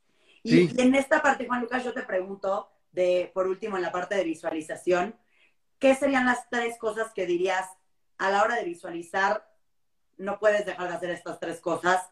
Y, 0.43 0.79
en 0.79 0.95
esta 0.95 1.21
parte, 1.21 1.47
Juan 1.47 1.61
Lucas, 1.61 1.83
yo 1.83 1.93
te 1.93 2.03
pregunto, 2.03 2.69
de, 2.91 3.31
por 3.33 3.47
último, 3.47 3.75
en 3.75 3.83
la 3.83 3.91
parte 3.91 4.15
de 4.15 4.23
visualización, 4.23 5.15
¿qué 5.79 5.95
serían 5.95 6.25
las 6.25 6.49
tres 6.49 6.77
cosas 6.77 7.11
que 7.13 7.25
dirías 7.25 7.67
a 8.17 8.29
la 8.29 8.43
hora 8.43 8.55
de 8.55 8.63
visualizar? 8.63 9.49
No 10.17 10.39
puedes 10.39 10.65
dejar 10.65 10.87
de 10.89 10.95
hacer 10.95 11.09
estas 11.09 11.39
tres 11.39 11.59
cosas. 11.59 12.09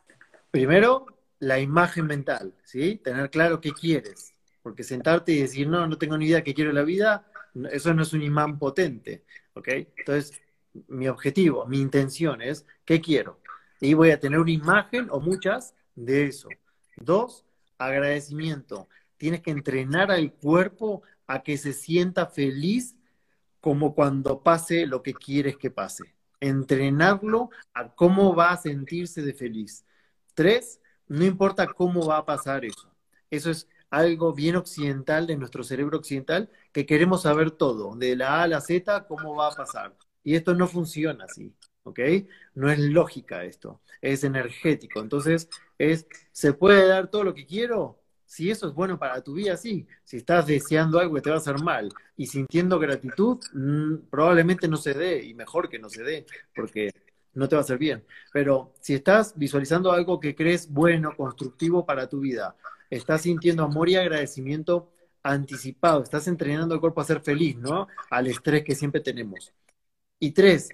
Primero, 0.51 1.05
la 1.43 1.59
imagen 1.59 2.05
mental, 2.07 2.53
¿sí? 2.63 2.99
Tener 3.03 3.29
claro 3.29 3.59
qué 3.59 3.71
quieres. 3.71 4.33
Porque 4.61 4.83
sentarte 4.83 5.33
y 5.33 5.41
decir, 5.41 5.67
no, 5.67 5.85
no 5.87 5.97
tengo 5.97 6.17
ni 6.17 6.27
idea 6.27 6.43
qué 6.43 6.53
quiero 6.53 6.69
en 6.69 6.77
la 6.77 6.83
vida, 6.83 7.25
eso 7.71 7.93
no 7.93 8.03
es 8.03 8.13
un 8.13 8.23
imán 8.23 8.57
potente, 8.57 9.23
¿ok? 9.53 9.67
Entonces, 9.97 10.41
mi 10.87 11.07
objetivo, 11.07 11.65
mi 11.65 11.81
intención 11.81 12.41
es, 12.41 12.65
¿qué 12.85 13.01
quiero? 13.01 13.39
Y 13.81 13.93
voy 13.93 14.11
a 14.11 14.19
tener 14.19 14.39
una 14.39 14.51
imagen 14.51 15.07
o 15.11 15.19
muchas 15.19 15.75
de 15.95 16.27
eso. 16.27 16.47
Dos, 16.95 17.45
agradecimiento. 17.77 18.87
Tienes 19.17 19.41
que 19.41 19.51
entrenar 19.51 20.11
al 20.11 20.31
cuerpo 20.31 21.03
a 21.27 21.43
que 21.43 21.57
se 21.57 21.73
sienta 21.73 22.27
feliz 22.27 22.95
como 23.59 23.93
cuando 23.93 24.41
pase 24.41 24.85
lo 24.85 25.03
que 25.03 25.13
quieres 25.13 25.57
que 25.57 25.71
pase. 25.71 26.15
Entrenarlo 26.39 27.49
a 27.73 27.93
cómo 27.93 28.33
va 28.35 28.51
a 28.51 28.57
sentirse 28.57 29.21
de 29.21 29.33
feliz. 29.33 29.85
Tres, 30.33 30.79
no 31.07 31.25
importa 31.25 31.67
cómo 31.67 32.05
va 32.07 32.17
a 32.17 32.25
pasar 32.25 32.65
eso. 32.65 32.89
Eso 33.29 33.49
es 33.51 33.67
algo 33.89 34.33
bien 34.33 34.55
occidental 34.55 35.27
de 35.27 35.37
nuestro 35.37 35.63
cerebro 35.63 35.99
occidental, 35.99 36.49
que 36.71 36.85
queremos 36.85 37.23
saber 37.23 37.51
todo, 37.51 37.95
de 37.95 38.15
la 38.15 38.39
A 38.39 38.43
a 38.43 38.47
la 38.47 38.61
Z, 38.61 39.05
cómo 39.07 39.35
va 39.35 39.49
a 39.49 39.55
pasar. 39.55 39.95
Y 40.23 40.35
esto 40.35 40.55
no 40.55 40.67
funciona 40.67 41.25
así, 41.25 41.53
¿ok? 41.83 41.99
No 42.55 42.71
es 42.71 42.79
lógica 42.79 43.43
esto, 43.43 43.81
es 44.01 44.23
energético. 44.23 44.99
Entonces, 44.99 45.49
es, 45.77 46.07
¿se 46.31 46.53
puede 46.53 46.87
dar 46.87 47.09
todo 47.09 47.23
lo 47.23 47.33
que 47.33 47.45
quiero? 47.45 47.99
Si 48.25 48.49
eso 48.49 48.67
es 48.67 48.73
bueno 48.73 48.97
para 48.97 49.21
tu 49.21 49.33
vida, 49.33 49.57
sí. 49.57 49.85
Si 50.03 50.17
estás 50.17 50.47
deseando 50.47 50.99
algo 50.99 51.13
que 51.13 51.21
te 51.21 51.29
va 51.29 51.35
a 51.35 51.39
hacer 51.39 51.59
mal 51.61 51.89
y 52.17 52.25
sintiendo 52.25 52.79
gratitud, 52.79 53.39
mm, 53.53 54.09
probablemente 54.09 54.67
no 54.67 54.77
se 54.77 54.95
dé, 54.95 55.23
y 55.23 55.35
mejor 55.35 55.69
que 55.69 55.77
no 55.77 55.89
se 55.89 56.01
dé, 56.01 56.25
porque 56.55 56.89
no 57.33 57.47
te 57.47 57.55
va 57.55 57.61
a 57.61 57.63
hacer 57.63 57.77
bien. 57.77 58.03
Pero 58.31 58.73
si 58.79 58.93
estás 58.93 59.33
visualizando 59.37 59.91
algo 59.91 60.19
que 60.19 60.35
crees 60.35 60.69
bueno, 60.71 61.15
constructivo 61.15 61.85
para 61.85 62.07
tu 62.07 62.19
vida, 62.19 62.55
estás 62.89 63.21
sintiendo 63.21 63.63
amor 63.63 63.89
y 63.89 63.95
agradecimiento 63.95 64.91
anticipado, 65.23 66.03
estás 66.03 66.27
entrenando 66.27 66.75
el 66.75 66.81
cuerpo 66.81 67.01
a 67.01 67.05
ser 67.05 67.21
feliz, 67.21 67.57
¿no? 67.57 67.87
Al 68.09 68.27
estrés 68.27 68.63
que 68.63 68.75
siempre 68.75 69.01
tenemos. 69.01 69.53
Y 70.19 70.31
tres, 70.31 70.69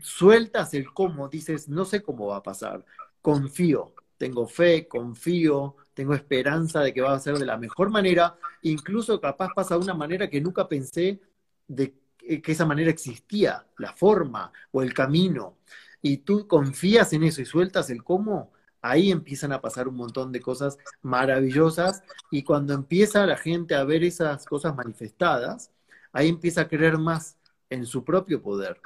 sueltas 0.00 0.74
el 0.74 0.92
cómo, 0.92 1.28
dices, 1.28 1.68
no 1.68 1.84
sé 1.84 2.02
cómo 2.02 2.28
va 2.28 2.36
a 2.36 2.42
pasar, 2.42 2.84
confío, 3.20 3.94
tengo 4.16 4.46
fe, 4.46 4.86
confío, 4.86 5.76
tengo 5.94 6.14
esperanza 6.14 6.80
de 6.80 6.92
que 6.92 7.00
va 7.00 7.14
a 7.14 7.18
ser 7.20 7.38
de 7.38 7.46
la 7.46 7.56
mejor 7.56 7.90
manera, 7.90 8.36
incluso 8.62 9.20
capaz 9.20 9.50
pasa 9.54 9.74
de 9.74 9.80
una 9.80 9.94
manera 9.94 10.30
que 10.30 10.40
nunca 10.40 10.68
pensé 10.68 11.20
de 11.66 11.94
que 12.16 12.52
esa 12.52 12.66
manera 12.66 12.90
existía, 12.90 13.66
la 13.78 13.92
forma 13.94 14.52
o 14.70 14.82
el 14.82 14.94
camino 14.94 15.58
y 16.02 16.18
tú 16.18 16.46
confías 16.48 17.12
en 17.12 17.22
eso 17.22 17.40
y 17.40 17.46
sueltas 17.46 17.88
el 17.90 18.02
cómo, 18.02 18.52
ahí 18.82 19.12
empiezan 19.12 19.52
a 19.52 19.60
pasar 19.60 19.88
un 19.88 19.94
montón 19.94 20.32
de 20.32 20.40
cosas 20.40 20.76
maravillosas 21.02 22.02
y 22.30 22.42
cuando 22.42 22.74
empieza 22.74 23.24
la 23.26 23.36
gente 23.36 23.74
a 23.76 23.84
ver 23.84 24.02
esas 24.02 24.44
cosas 24.44 24.74
manifestadas, 24.74 25.70
ahí 26.12 26.28
empieza 26.28 26.62
a 26.62 26.68
creer 26.68 26.98
más 26.98 27.38
en 27.70 27.86
su 27.86 28.04
propio 28.04 28.42
poder. 28.42 28.80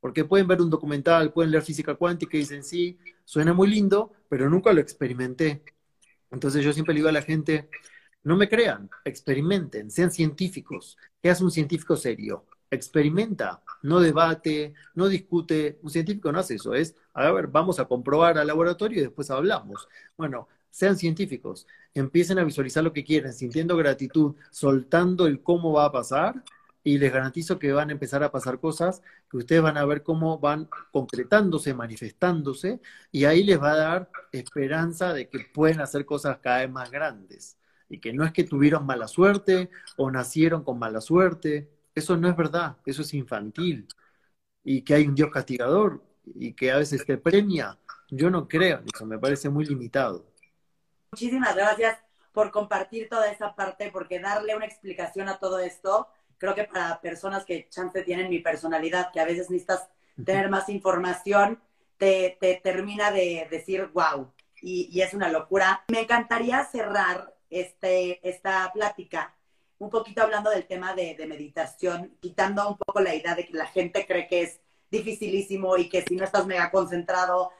Porque 0.00 0.24
pueden 0.24 0.48
ver 0.48 0.60
un 0.60 0.70
documental, 0.70 1.32
pueden 1.32 1.50
leer 1.50 1.62
física 1.62 1.94
cuántica 1.94 2.36
y 2.36 2.40
dicen, 2.40 2.64
sí, 2.64 2.98
suena 3.24 3.52
muy 3.52 3.68
lindo, 3.68 4.12
pero 4.28 4.50
nunca 4.50 4.72
lo 4.72 4.80
experimenté. 4.80 5.62
Entonces 6.30 6.64
yo 6.64 6.72
siempre 6.72 6.94
le 6.94 6.98
digo 6.98 7.08
a 7.08 7.12
la 7.12 7.22
gente, 7.22 7.68
no 8.22 8.36
me 8.36 8.48
crean, 8.48 8.90
experimenten, 9.04 9.90
sean 9.90 10.10
científicos. 10.10 10.96
¿Qué 11.22 11.30
hace 11.30 11.44
un 11.44 11.50
científico 11.50 11.96
serio? 11.96 12.44
Experimenta, 12.70 13.62
no 13.82 14.00
debate, 14.00 14.74
no 14.94 15.08
discute. 15.08 15.78
Un 15.82 15.90
científico 15.90 16.32
no 16.32 16.40
hace 16.40 16.56
eso, 16.56 16.74
es, 16.74 16.96
a 17.12 17.30
ver, 17.32 17.48
vamos 17.48 17.78
a 17.78 17.86
comprobar 17.86 18.38
al 18.38 18.46
laboratorio 18.46 18.98
y 18.98 19.02
después 19.02 19.30
hablamos. 19.30 19.88
Bueno, 20.16 20.48
sean 20.70 20.96
científicos, 20.96 21.66
empiecen 21.94 22.38
a 22.38 22.44
visualizar 22.44 22.82
lo 22.82 22.92
que 22.92 23.04
quieren, 23.04 23.32
sintiendo 23.32 23.76
gratitud, 23.76 24.34
soltando 24.50 25.26
el 25.26 25.42
cómo 25.42 25.72
va 25.72 25.84
a 25.86 25.92
pasar 25.92 26.42
y 26.84 26.98
les 26.98 27.12
garantizo 27.12 27.58
que 27.58 27.72
van 27.72 27.88
a 27.88 27.92
empezar 27.92 28.22
a 28.22 28.30
pasar 28.30 28.60
cosas 28.60 29.02
que 29.30 29.38
ustedes 29.38 29.62
van 29.62 29.78
a 29.78 29.84
ver 29.86 30.02
cómo 30.02 30.38
van 30.38 30.68
concretándose, 30.92 31.74
manifestándose, 31.74 32.80
y 33.10 33.24
ahí 33.24 33.42
les 33.42 33.60
va 33.60 33.72
a 33.72 33.76
dar 33.76 34.10
esperanza 34.32 35.12
de 35.14 35.28
que 35.28 35.40
pueden 35.52 35.80
hacer 35.80 36.04
cosas 36.04 36.38
cada 36.38 36.58
vez 36.58 36.70
más 36.70 36.90
grandes. 36.90 37.56
Y 37.88 38.00
que 38.00 38.12
no 38.12 38.24
es 38.24 38.32
que 38.32 38.44
tuvieron 38.44 38.86
mala 38.86 39.08
suerte 39.08 39.70
o 39.96 40.10
nacieron 40.10 40.62
con 40.64 40.78
mala 40.78 41.00
suerte, 41.00 41.70
eso 41.94 42.16
no 42.16 42.28
es 42.28 42.36
verdad, 42.36 42.76
eso 42.86 43.02
es 43.02 43.14
infantil. 43.14 43.88
Y 44.64 44.82
que 44.82 44.94
hay 44.94 45.06
un 45.06 45.14
Dios 45.14 45.30
castigador 45.30 46.02
y 46.24 46.54
que 46.54 46.72
a 46.72 46.78
veces 46.78 47.04
te 47.04 47.18
premia, 47.18 47.78
yo 48.10 48.30
no 48.30 48.48
creo 48.48 48.78
en 48.80 48.86
eso, 48.94 49.06
me 49.06 49.18
parece 49.18 49.48
muy 49.50 49.64
limitado. 49.66 50.26
muchísimas 51.12 51.54
gracias 51.54 51.98
por 52.32 52.50
compartir 52.50 53.08
toda 53.08 53.30
esa 53.30 53.54
parte, 53.54 53.90
porque 53.92 54.18
darle 54.20 54.56
una 54.56 54.66
explicación 54.66 55.28
a 55.28 55.38
todo 55.38 55.58
esto, 55.60 56.08
creo 56.38 56.54
que 56.54 56.64
para 56.64 57.00
personas 57.00 57.44
que 57.44 57.68
chance 57.70 58.02
tienen 58.02 58.28
mi 58.30 58.40
personalidad, 58.40 59.12
que 59.12 59.20
a 59.20 59.24
veces 59.24 59.50
necesitas 59.50 59.88
tener 60.24 60.50
más 60.50 60.68
información, 60.68 61.60
te, 61.96 62.36
te 62.40 62.60
termina 62.62 63.10
de 63.12 63.46
decir, 63.50 63.86
wow, 63.94 64.32
y, 64.60 64.88
y, 64.92 65.02
es 65.02 65.14
una 65.14 65.28
locura. 65.28 65.84
Me 65.88 66.00
encantaría 66.00 66.64
cerrar 66.64 67.34
este, 67.50 68.26
esta 68.28 68.70
plática 68.72 69.34
un 69.78 69.90
poquito 69.90 70.22
hablando 70.22 70.50
del 70.50 70.66
tema 70.66 70.94
de, 70.94 71.14
de 71.14 71.26
meditación, 71.26 72.16
quitando 72.20 72.68
un 72.68 72.76
poco 72.76 73.00
la 73.00 73.14
idea 73.14 73.34
de 73.34 73.46
que 73.46 73.54
la 73.54 73.66
gente 73.66 74.06
cree 74.06 74.26
que 74.26 74.42
es 74.42 74.60
dificilísimo 74.90 75.76
y 75.76 75.88
que 75.88 76.02
si 76.02 76.16
no 76.16 76.24
estás 76.24 76.46
mega 76.46 76.70
concentrado, 76.70 77.50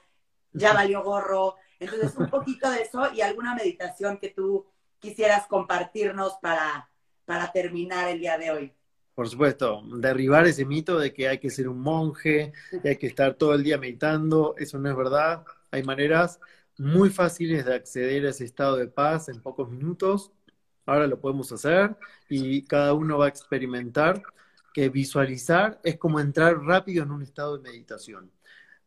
ya 0.53 0.73
valió 0.73 1.03
gorro. 1.03 1.55
Entonces, 1.79 2.15
un 2.15 2.29
poquito 2.29 2.69
de 2.71 2.81
eso 2.83 3.11
y 3.13 3.21
alguna 3.21 3.53
meditación 3.55 4.17
que 4.17 4.29
tú 4.29 4.65
quisieras 4.99 5.45
compartirnos 5.47 6.37
para, 6.41 6.89
para 7.25 7.51
terminar 7.51 8.09
el 8.09 8.19
día 8.19 8.37
de 8.37 8.51
hoy. 8.51 8.73
Por 9.13 9.29
supuesto, 9.29 9.81
derribar 9.97 10.45
ese 10.45 10.65
mito 10.65 10.99
de 10.99 11.13
que 11.13 11.27
hay 11.27 11.39
que 11.39 11.49
ser 11.49 11.69
un 11.69 11.79
monje, 11.79 12.51
que 12.81 12.89
hay 12.89 12.97
que 12.97 13.07
estar 13.07 13.35
todo 13.35 13.53
el 13.53 13.63
día 13.63 13.77
meditando, 13.77 14.55
eso 14.57 14.77
no 14.77 14.89
es 14.89 14.95
verdad. 14.95 15.45
Hay 15.71 15.83
maneras 15.83 16.39
muy 16.77 17.09
fáciles 17.09 17.65
de 17.65 17.75
acceder 17.75 18.25
a 18.25 18.29
ese 18.31 18.43
estado 18.43 18.75
de 18.75 18.87
paz 18.87 19.29
en 19.29 19.41
pocos 19.41 19.69
minutos. 19.69 20.31
Ahora 20.85 21.07
lo 21.07 21.19
podemos 21.19 21.51
hacer 21.51 21.95
y 22.29 22.63
cada 22.63 22.93
uno 22.93 23.17
va 23.17 23.25
a 23.25 23.29
experimentar 23.29 24.21
que 24.73 24.89
visualizar 24.89 25.79
es 25.83 25.97
como 25.97 26.19
entrar 26.19 26.57
rápido 26.59 27.03
en 27.03 27.11
un 27.11 27.21
estado 27.23 27.57
de 27.57 27.63
meditación. 27.63 28.31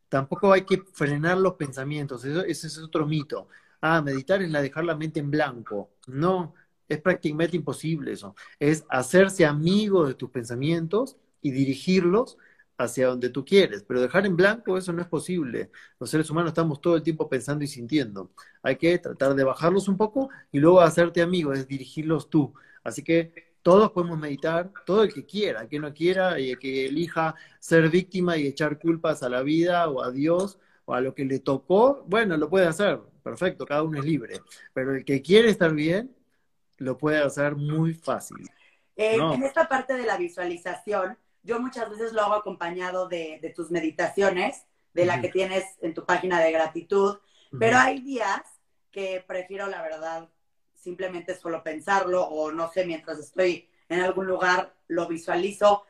Tampoco 0.09 0.53
hay 0.53 0.63
que 0.63 0.83
frenar 0.93 1.39
los 1.39 1.55
pensamientos, 1.55 2.25
eso, 2.25 2.43
ese 2.45 2.67
es 2.67 2.79
otro 2.79 3.07
mito. 3.07 3.49
Ah, 3.81 4.03
meditar 4.03 4.43
es 4.43 4.51
la 4.51 4.63
dejar 4.63 4.85
la 4.85 4.97
mente 4.97 5.21
en 5.21 5.31
blanco. 5.31 5.91
No, 6.07 6.55
es 6.89 7.01
prácticamente 7.01 7.57
imposible 7.57 8.13
eso. 8.13 8.35
Es 8.59 8.85
hacerse 8.89 9.45
amigo 9.47 10.07
de 10.07 10.15
tus 10.15 10.31
pensamientos 10.31 11.17
y 11.43 11.53
dirigirlos 11.53 12.39
hacia 12.79 13.09
donde 13.09 13.29
tú 13.29 13.45
quieres. 13.45 13.83
Pero 13.83 14.01
dejar 14.01 14.25
en 14.25 14.37
blanco 14.37 14.79
eso 14.79 14.93
no 14.93 15.03
es 15.03 15.09
posible. 15.09 15.71
Los 15.99 16.11
seres 16.11 16.31
humanos 16.31 16.51
estamos 16.51 16.81
todo 16.81 16.97
el 16.97 17.03
tiempo 17.03 17.29
pensando 17.29 17.65
y 17.65 17.69
sintiendo. 17.69 18.31
Hay 18.63 18.77
que 18.77 18.97
tratar 18.99 19.35
de 19.35 19.45
bajarlos 19.45 19.89
un 19.89 19.97
poco 19.97 20.31
y 20.51 20.61
luego 20.61 20.81
hacerte 20.81 21.21
amigo, 21.21 21.53
es 21.53 21.67
dirigirlos 21.67 22.31
tú. 22.31 22.55
Así 22.85 23.03
que 23.03 23.49
todos 23.63 23.91
podemos 23.91 24.19
meditar, 24.19 24.71
todo 24.87 25.03
el 25.03 25.13
que 25.13 25.27
quiera, 25.27 25.63
el 25.63 25.69
que 25.69 25.81
no 25.81 25.93
quiera 25.93 26.41
y 26.41 26.53
el 26.53 26.59
que 26.59 26.87
elija 26.87 27.35
ser 27.59 27.91
víctima 27.91 28.37
y 28.37 28.47
echar 28.47 28.79
culpas 28.79 29.23
a 29.23 29.29
la 29.29 29.43
vida 29.43 29.89
o 29.91 30.03
a 30.03 30.11
Dios 30.11 30.59
o 30.85 30.95
a 30.95 31.01
lo 31.01 31.15
que 31.15 31.25
le 31.25 31.41
tocó, 31.41 32.05
bueno, 32.07 32.37
lo 32.39 32.49
puede 32.49 32.67
hacer, 32.67 32.99
perfecto, 33.23 33.67
cada 33.67 33.83
uno 33.83 33.99
es 33.99 34.07
libre. 34.07 34.41
Pero 34.73 34.95
el 34.95 35.05
que 35.05 35.21
quiere 35.21 35.51
estar 35.51 35.75
bien, 35.75 36.15
lo 36.79 36.97
puede 36.97 37.19
hacer 37.19 37.57
muy 37.57 37.93
fácil. 37.93 38.49
Eh, 38.97 39.17
en 39.17 39.43
esta 39.43 39.69
parte 39.69 39.95
de 39.95 40.07
la 40.07 40.17
visualización, 40.17 41.19
yo 41.49 41.59
muchas 41.59 41.89
veces 41.89 42.13
lo 42.13 42.21
hago 42.23 42.35
acompañado 42.35 43.09
de, 43.09 43.53
tus 43.57 43.71
meditaciones, 43.71 44.67
de 44.93 45.07
la 45.07 45.23
que 45.23 45.31
tienes 45.31 45.65
en 45.81 45.95
tu 45.95 46.05
página 46.05 46.41
de 46.41 46.53
gratitud, 46.53 47.19
pero 47.59 47.79
hay 47.79 48.01
días 48.01 48.43
que 48.91 49.25
prefiero, 49.27 49.67
la 49.67 49.81
verdad, 49.81 50.29
simplemente 50.75 51.35
solo 51.35 51.63
pensarlo 51.63 52.23
o 52.25 52.53
no 52.53 52.71
sé, 52.71 52.85
mientras 52.85 53.19
estoy 53.19 53.71
en 53.89 54.01
algún 54.01 54.27
lugar 54.27 54.75
lo 54.89 55.09
visualizo. 55.09 55.85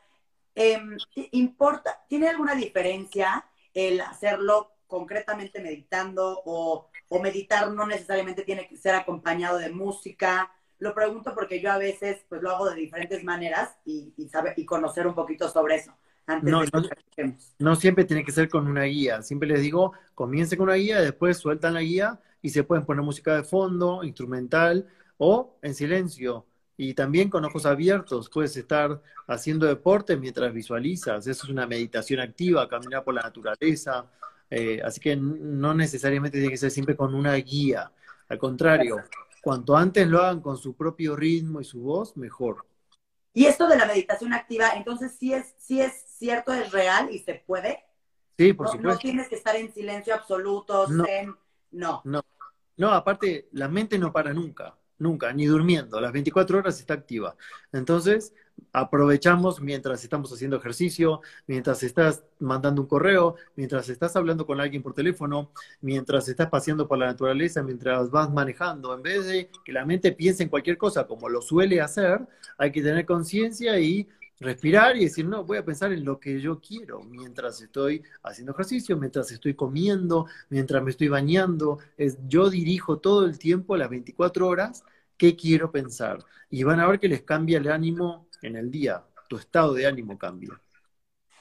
Em, 0.55 0.97
¿Importa, 1.33 2.05
tiene 2.09 2.29
alguna 2.29 2.55
diferencia 2.55 3.44
el 3.75 4.01
hacerlo 4.01 4.77
concretamente 4.87 5.61
meditando 5.61 6.40
o, 6.44 6.88
o, 7.09 7.18
meditar 7.21 7.73
no 7.73 7.85
necesariamente 7.85 8.44
tiene 8.44 8.68
que 8.68 8.77
ser 8.77 8.94
acompañado 8.94 9.59
de 9.59 9.71
música? 9.71 10.53
Lo 10.79 10.95
pregunto 10.95 11.35
porque 11.35 11.61
yo 11.61 11.73
a 11.73 11.79
veces 11.79 12.25
pues 12.29 12.41
lo 12.43 12.51
hago 12.51 12.71
de 12.71 12.77
diferentes 12.77 13.25
maneras 13.25 13.77
y, 13.85 14.12
y, 14.17 14.29
sabe, 14.29 14.55
y 14.57 14.64
conocer 14.64 15.07
un 15.07 15.14
poquito 15.14 15.49
sobre 15.49 15.77
eso. 15.77 15.93
Antes 16.27 16.51
no, 16.51 16.61
de 16.61 16.71
que 17.17 17.25
no, 17.25 17.37
no 17.59 17.77
siempre 17.77 18.05
tiene 18.05 18.25
que 18.25 18.33
ser 18.33 18.49
con 18.49 18.67
una 18.67 18.83
guía. 18.83 19.23
Siempre 19.23 19.49
les 19.49 19.61
digo, 19.61 19.93
comience 20.14 20.57
con 20.57 20.69
una 20.69 20.77
guía, 20.77 21.01
después 21.01 21.38
sueltan 21.38 21.75
la 21.75 21.81
guía 21.81 22.21
y 22.43 22.51
se 22.51 22.64
pueden 22.64 22.85
poner 22.85 23.03
música 23.03 23.35
de 23.35 23.45
fondo, 23.45 24.05
instrumental 24.05 24.87
o 25.17 25.59
en 25.62 25.75
silencio. 25.75 26.47
Y 26.77 26.95
también 26.95 27.29
con 27.29 27.45
ojos 27.45 27.67
abiertos, 27.67 28.31
puedes 28.31 28.57
estar 28.57 29.03
haciendo 29.27 29.67
deporte 29.67 30.17
mientras 30.17 30.53
visualizas. 30.53 31.27
Eso 31.27 31.47
es 31.47 31.51
una 31.51 31.67
meditación 31.67 32.21
activa, 32.21 32.69
caminar 32.69 33.03
por 33.03 33.14
la 33.14 33.23
naturaleza. 33.23 34.07
Eh, 34.49 34.81
así 34.85 35.01
que 35.01 35.17
no 35.17 35.75
necesariamente 35.75 36.38
tiene 36.38 36.53
que 36.53 36.57
ser 36.57 36.71
siempre 36.71 36.95
con 36.95 37.14
una 37.14 37.35
guía. 37.35 37.91
Al 38.29 38.38
contrario, 38.38 39.03
cuanto 39.42 39.77
antes 39.77 40.07
lo 40.07 40.20
hagan 40.20 40.40
con 40.40 40.57
su 40.57 40.74
propio 40.77 41.16
ritmo 41.16 41.61
y 41.61 41.64
su 41.64 41.81
voz, 41.81 42.16
mejor. 42.16 42.66
Y 43.33 43.46
esto 43.46 43.68
de 43.68 43.77
la 43.77 43.87
meditación 43.87 44.33
activa, 44.33 44.70
entonces 44.74 45.16
sí 45.18 45.33
es, 45.33 45.55
sí 45.59 45.81
es 45.81 45.92
cierto, 46.18 46.53
es 46.53 46.72
real 46.72 47.09
y 47.12 47.20
se 47.20 47.35
puede. 47.46 47.85
Sí, 48.37 48.53
por 48.53 48.66
no, 48.66 48.72
supuesto. 48.72 48.94
No 48.94 48.98
tienes 48.98 49.29
que 49.29 49.37
estar 49.37 49.57
en 49.57 49.72
silencio 49.72 50.14
absoluto, 50.14 50.88
no. 50.88 51.05
zen, 51.05 51.37
no. 51.72 52.03
No, 52.05 52.22
no, 52.77 52.90
aparte, 52.90 53.48
la 53.53 53.68
mente 53.68 53.98
no 53.98 54.12
para 54.12 54.33
nunca, 54.33 54.77
nunca, 54.98 55.33
ni 55.33 55.46
durmiendo. 55.46 56.01
Las 56.01 56.12
24 56.12 56.59
horas 56.59 56.81
está 56.81 56.94
activa. 56.94 57.37
Entonces, 57.72 58.35
aprovechamos 58.73 59.61
mientras 59.61 60.03
estamos 60.03 60.33
haciendo 60.33 60.57
ejercicio, 60.57 61.21
mientras 61.47 61.83
estás 61.83 62.25
mandando 62.38 62.83
un 62.83 62.88
correo, 62.88 63.37
mientras 63.57 63.88
estás 63.88 64.16
hablando 64.16 64.47
con 64.47 64.61
alguien 64.61 64.83
por 64.83 64.94
teléfono, 64.94 65.51
mientras 65.81 66.29
estás 66.29 66.49
paseando 66.49 66.87
por 66.87 66.99
la 66.99 67.07
naturaleza, 67.07 67.62
mientras 67.62 68.11
vas 68.11 68.31
manejando. 68.31 68.94
En 68.94 69.03
vez 69.03 69.27
de 69.27 69.51
que 69.64 69.73
la 69.73 69.85
mente 69.85 70.12
piense 70.12 70.42
en 70.42 70.49
cualquier 70.49 70.79
cosa 70.79 71.07
como 71.07 71.29
lo 71.29 71.42
suele 71.42 71.81
hacer, 71.81 72.27
hay 72.57 72.73
que 72.73 72.83
tener 72.83 73.07
conciencia 73.07 73.79
y 73.79 74.09
respirar 74.40 74.97
y 74.97 75.05
decir, 75.05 75.27
no, 75.27 75.44
voy 75.44 75.59
a 75.59 75.64
pensar 75.64 75.92
en 75.92 76.05
lo 76.05 76.21
que 76.21 76.40
yo 76.40 76.61
quiero 76.61 77.03
mientras 77.03 77.61
estoy 77.61 78.03
haciendo 78.23 78.53
ejercicio, 78.53 78.97
mientras 78.97 79.31
estoy 79.33 79.55
comiendo, 79.55 80.27
mientras 80.49 80.83
me 80.83 80.90
estoy 80.90 81.09
bañando. 81.09 81.79
Es, 81.97 82.18
yo 82.29 82.51
dirijo 82.51 82.99
todo 82.99 83.25
el 83.27 83.38
tiempo, 83.38 83.77
las 83.77 83.90
24 83.90 84.47
horas, 84.47 84.85
qué 85.16 85.37
quiero 85.37 85.73
pensar. 85.73 86.25
Y 86.51 86.62
van 86.62 86.81
a 86.81 86.87
ver 86.87 87.01
que 87.01 87.09
les 87.09 87.23
cambia 87.23 87.59
el 87.59 87.68
ánimo 87.68 88.28
en 88.42 88.57
el 88.57 88.70
día, 88.70 89.05
tu 89.29 89.37
estado 89.37 89.74
de 89.74 89.87
ánimo 89.87 90.18
cambia. 90.18 90.61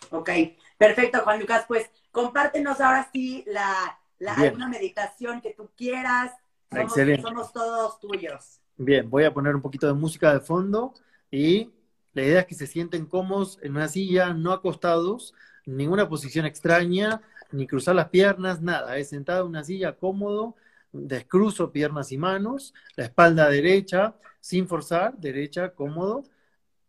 Ok, 0.09 0.29
perfecto, 0.77 1.21
Juan 1.21 1.39
Lucas. 1.39 1.65
Pues 1.67 1.89
compártenos 2.11 2.79
ahora 2.81 3.09
sí 3.11 3.43
la, 3.47 3.99
la 4.19 4.33
alguna 4.33 4.67
meditación 4.67 5.41
que 5.41 5.53
tú 5.53 5.69
quieras. 5.75 6.31
Somos, 6.69 6.85
Excelente. 6.85 7.21
somos 7.21 7.53
todos 7.53 7.99
tuyos. 7.99 8.59
Bien, 8.77 9.09
voy 9.09 9.23
a 9.23 9.33
poner 9.33 9.55
un 9.55 9.61
poquito 9.61 9.87
de 9.87 9.93
música 9.93 10.33
de 10.33 10.39
fondo 10.39 10.93
y 11.31 11.71
la 12.13 12.23
idea 12.23 12.39
es 12.41 12.45
que 12.45 12.55
se 12.55 12.67
sienten 12.67 13.05
cómodos 13.05 13.59
en 13.61 13.71
una 13.75 13.87
silla, 13.87 14.33
no 14.33 14.51
acostados, 14.51 15.33
ninguna 15.65 16.07
posición 16.09 16.45
extraña, 16.45 17.21
ni 17.51 17.67
cruzar 17.67 17.95
las 17.95 18.09
piernas, 18.09 18.61
nada. 18.61 18.97
Es 18.97 19.09
sentado 19.09 19.41
en 19.43 19.49
una 19.49 19.63
silla 19.63 19.93
cómodo, 19.97 20.55
descruzo 20.91 21.71
piernas 21.71 22.11
y 22.11 22.17
manos, 22.17 22.73
la 22.95 23.05
espalda 23.05 23.49
derecha, 23.49 24.15
sin 24.39 24.67
forzar, 24.67 25.17
derecha, 25.17 25.69
cómodo. 25.73 26.23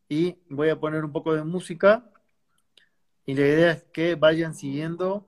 Y 0.08 0.38
voy 0.48 0.70
a 0.70 0.80
poner 0.80 1.04
un 1.04 1.12
poco 1.12 1.34
de 1.34 1.44
música. 1.44 2.10
Y 3.26 3.34
la 3.34 3.42
idea 3.42 3.70
es 3.72 3.82
que 3.92 4.14
vayan 4.14 4.54
siguiendo 4.54 5.26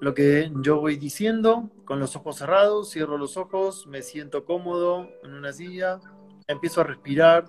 lo 0.00 0.14
que 0.14 0.52
yo 0.62 0.80
voy 0.80 0.96
diciendo, 0.96 1.70
con 1.84 1.98
los 1.98 2.14
ojos 2.14 2.36
cerrados, 2.36 2.92
cierro 2.92 3.18
los 3.18 3.36
ojos, 3.36 3.86
me 3.88 4.02
siento 4.02 4.44
cómodo 4.44 5.08
en 5.24 5.34
una 5.34 5.52
silla, 5.52 6.00
empiezo 6.46 6.80
a 6.80 6.84
respirar 6.84 7.46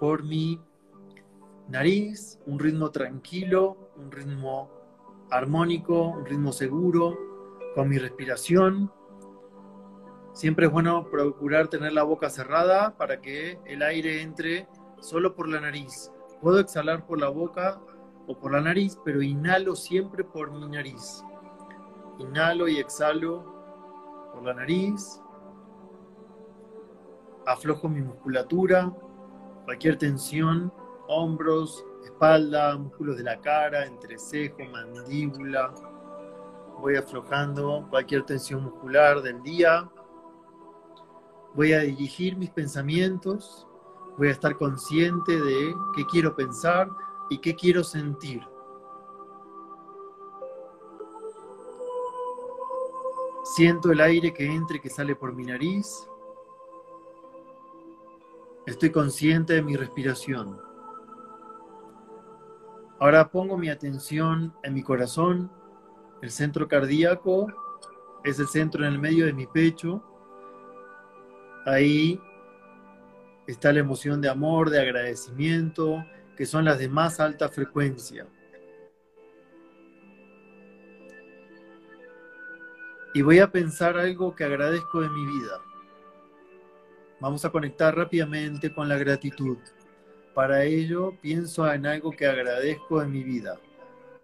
por 0.00 0.24
mi 0.24 0.60
nariz, 1.68 2.40
un 2.46 2.58
ritmo 2.58 2.90
tranquilo, 2.90 3.90
un 3.96 4.10
ritmo 4.10 4.70
armónico, 5.30 6.08
un 6.08 6.26
ritmo 6.26 6.52
seguro, 6.52 7.16
con 7.74 7.88
mi 7.88 7.98
respiración. 7.98 8.90
Siempre 10.36 10.66
es 10.66 10.70
bueno 10.70 11.08
procurar 11.10 11.68
tener 11.68 11.94
la 11.94 12.02
boca 12.02 12.28
cerrada 12.28 12.94
para 12.98 13.22
que 13.22 13.58
el 13.64 13.80
aire 13.80 14.20
entre 14.20 14.68
solo 15.00 15.34
por 15.34 15.48
la 15.48 15.62
nariz. 15.62 16.12
Puedo 16.42 16.60
exhalar 16.60 17.06
por 17.06 17.18
la 17.18 17.30
boca 17.30 17.80
o 18.26 18.38
por 18.38 18.52
la 18.52 18.60
nariz, 18.60 18.98
pero 19.02 19.22
inhalo 19.22 19.74
siempre 19.74 20.24
por 20.24 20.50
mi 20.50 20.68
nariz. 20.68 21.24
Inhalo 22.18 22.68
y 22.68 22.76
exhalo 22.76 24.30
por 24.34 24.44
la 24.44 24.52
nariz. 24.52 25.22
Aflojo 27.46 27.88
mi 27.88 28.02
musculatura, 28.02 28.92
cualquier 29.64 29.96
tensión, 29.96 30.70
hombros, 31.08 31.82
espalda, 32.04 32.76
músculos 32.76 33.16
de 33.16 33.22
la 33.22 33.40
cara, 33.40 33.86
entrecejo, 33.86 34.58
mandíbula. 34.70 35.72
Voy 36.78 36.96
aflojando 36.96 37.86
cualquier 37.88 38.24
tensión 38.24 38.64
muscular 38.64 39.22
del 39.22 39.42
día. 39.42 39.90
Voy 41.56 41.72
a 41.72 41.80
dirigir 41.80 42.36
mis 42.36 42.50
pensamientos. 42.50 43.66
Voy 44.18 44.28
a 44.28 44.32
estar 44.32 44.58
consciente 44.58 45.40
de 45.40 45.74
qué 45.96 46.04
quiero 46.04 46.36
pensar 46.36 46.90
y 47.30 47.38
qué 47.38 47.54
quiero 47.54 47.82
sentir. 47.82 48.46
Siento 53.56 53.90
el 53.90 54.02
aire 54.02 54.34
que 54.34 54.44
entra 54.44 54.76
y 54.76 54.80
que 54.80 54.90
sale 54.90 55.16
por 55.16 55.32
mi 55.32 55.44
nariz. 55.44 56.06
Estoy 58.66 58.90
consciente 58.90 59.54
de 59.54 59.62
mi 59.62 59.76
respiración. 59.76 60.60
Ahora 62.98 63.30
pongo 63.30 63.56
mi 63.56 63.70
atención 63.70 64.54
en 64.62 64.74
mi 64.74 64.82
corazón. 64.82 65.50
El 66.20 66.30
centro 66.30 66.68
cardíaco 66.68 67.46
es 68.24 68.38
el 68.40 68.48
centro 68.48 68.84
en 68.84 68.92
el 68.92 68.98
medio 68.98 69.24
de 69.24 69.32
mi 69.32 69.46
pecho. 69.46 70.02
Ahí 71.66 72.20
está 73.48 73.72
la 73.72 73.80
emoción 73.80 74.20
de 74.20 74.28
amor, 74.28 74.70
de 74.70 74.80
agradecimiento, 74.80 76.06
que 76.36 76.46
son 76.46 76.64
las 76.64 76.78
de 76.78 76.88
más 76.88 77.18
alta 77.18 77.48
frecuencia. 77.48 78.24
Y 83.14 83.20
voy 83.20 83.40
a 83.40 83.50
pensar 83.50 83.98
algo 83.98 84.32
que 84.36 84.44
agradezco 84.44 85.00
de 85.00 85.08
mi 85.08 85.26
vida. 85.26 85.60
Vamos 87.18 87.44
a 87.44 87.50
conectar 87.50 87.96
rápidamente 87.96 88.72
con 88.72 88.88
la 88.88 88.96
gratitud. 88.96 89.58
Para 90.34 90.62
ello 90.62 91.14
pienso 91.20 91.68
en 91.72 91.86
algo 91.86 92.12
que 92.12 92.28
agradezco 92.28 93.00
de 93.00 93.08
mi 93.08 93.24
vida. 93.24 93.58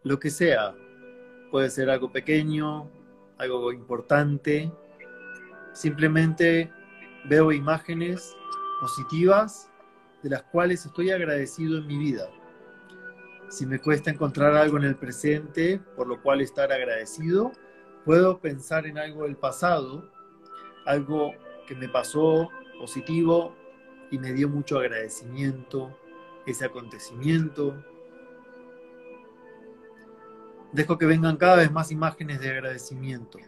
Lo 0.05 0.17
que 0.21 0.31
sea. 0.31 0.77
Puede 1.51 1.71
ser 1.71 1.91
algo 1.91 2.13
pequeño, 2.13 2.89
algo 3.37 3.73
importante. 3.73 4.71
Simplemente 5.73 6.71
veo 7.29 7.53
imágenes 7.53 8.37
positivas 8.81 9.71
de 10.23 10.31
las 10.31 10.43
cuales 10.45 10.85
estoy 10.87 11.11
agradecido 11.11 11.79
en 11.79 11.87
mi 11.87 11.99
vida. 11.99 12.29
Si 13.49 13.67
me 13.67 13.79
cuesta 13.79 14.11
encontrar 14.11 14.55
algo 14.55 14.79
en 14.79 14.85
el 14.85 14.97
presente 14.97 15.81
por 15.97 16.07
lo 16.07 16.23
cual 16.23 16.41
estar 16.41 16.73
agradecido, 16.73 17.53
puedo 18.05 18.39
pensar 18.39 18.87
en 18.87 18.99
algo 18.99 19.25
del 19.25 19.37
pasado, 19.37 20.11
algo 20.87 21.33
que 21.67 21.75
me 21.75 21.89
pasó 21.89 22.49
positivo 22.79 23.55
y 24.11 24.19
me 24.19 24.33
dio 24.33 24.49
mucho 24.49 24.79
agradecimiento 24.79 25.97
ese 26.47 26.65
acontecimiento. 26.65 27.83
Dejo 30.73 30.99
que 30.99 31.07
vengan 31.07 31.37
cada 31.37 31.57
vez 31.57 31.71
más 31.71 31.93
imágenes 31.93 32.41
de 32.41 32.51
agradecimiento. 32.51 33.39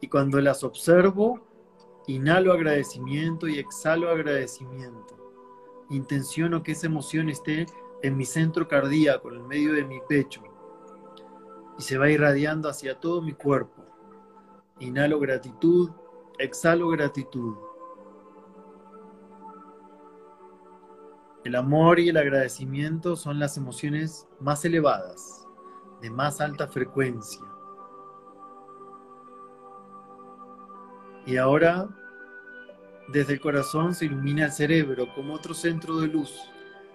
Y 0.00 0.08
cuando 0.08 0.40
las 0.40 0.64
observo, 0.64 1.53
inhalo 2.06 2.52
agradecimiento 2.52 3.48
y 3.48 3.58
exhalo 3.58 4.10
agradecimiento. 4.10 5.16
Intenciono 5.90 6.62
que 6.62 6.72
esa 6.72 6.86
emoción 6.86 7.28
esté 7.28 7.66
en 8.02 8.16
mi 8.16 8.24
centro 8.24 8.68
cardíaco, 8.68 9.30
en 9.30 9.36
el 9.36 9.44
medio 9.44 9.72
de 9.72 9.84
mi 9.84 10.00
pecho 10.08 10.42
y 11.78 11.82
se 11.82 11.98
va 11.98 12.10
irradiando 12.10 12.68
hacia 12.68 13.00
todo 13.00 13.22
mi 13.22 13.32
cuerpo. 13.32 13.84
Inhalo 14.80 15.18
gratitud, 15.18 15.90
exhalo 16.38 16.88
gratitud. 16.88 17.56
El 21.44 21.56
amor 21.56 22.00
y 22.00 22.08
el 22.08 22.16
agradecimiento 22.16 23.16
son 23.16 23.38
las 23.38 23.56
emociones 23.56 24.26
más 24.40 24.64
elevadas, 24.64 25.46
de 26.00 26.10
más 26.10 26.40
alta 26.40 26.66
frecuencia. 26.66 27.42
Y 31.26 31.36
ahora, 31.36 31.88
desde 33.08 33.34
el 33.34 33.40
corazón 33.40 33.94
se 33.94 34.06
ilumina 34.06 34.46
el 34.46 34.52
cerebro 34.52 35.06
como 35.14 35.34
otro 35.34 35.54
centro 35.54 35.98
de 35.98 36.08
luz. 36.08 36.32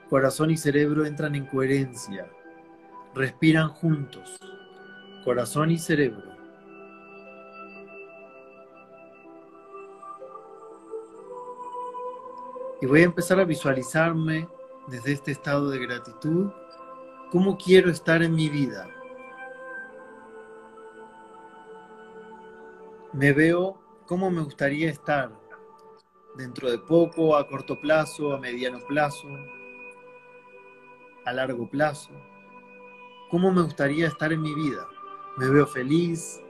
Corazón 0.10 0.52
y 0.52 0.58
cerebro 0.58 1.06
entran 1.06 1.36
en 1.36 1.46
coherencia, 1.46 2.28
respiran 3.13 3.70
juntos 3.70 4.39
corazón 5.24 5.72
y 5.72 5.78
cerebro. 5.78 6.30
Y 12.82 12.86
voy 12.86 13.02
a 13.02 13.06
empezar 13.06 13.39
a 13.39 13.46
visualizarme 13.46 14.48
desde 14.88 15.12
este 15.12 15.32
estado 15.32 15.70
de 15.70 15.80
gratitud 15.80 16.50
cómo 17.32 17.58
quiero 17.58 17.92
estar 17.92 18.24
en 18.24 18.34
mi 18.34 18.50
vida. 18.50 18.89
Me 23.12 23.34
veo 23.34 23.80
cómo 24.10 24.32
me 24.32 24.41
gustaría 24.41 24.89
estar 24.89 25.30
dentro 26.36 26.72
de 26.72 26.80
poco, 26.80 27.36
a 27.36 27.48
corto 27.48 27.80
plazo, 27.80 28.34
a 28.34 28.39
mediano 28.39 28.80
plazo, 28.88 29.28
a 31.26 31.32
largo 31.32 31.69
plazo. 31.69 32.10
¿Cómo 33.30 33.52
me 33.52 33.62
gustaría 33.62 34.08
estar 34.08 34.34
en 34.34 34.41
mi 34.41 34.56
vida? 34.56 34.88
Me 35.38 35.48
veo 35.48 35.67
feliz, 35.67 36.41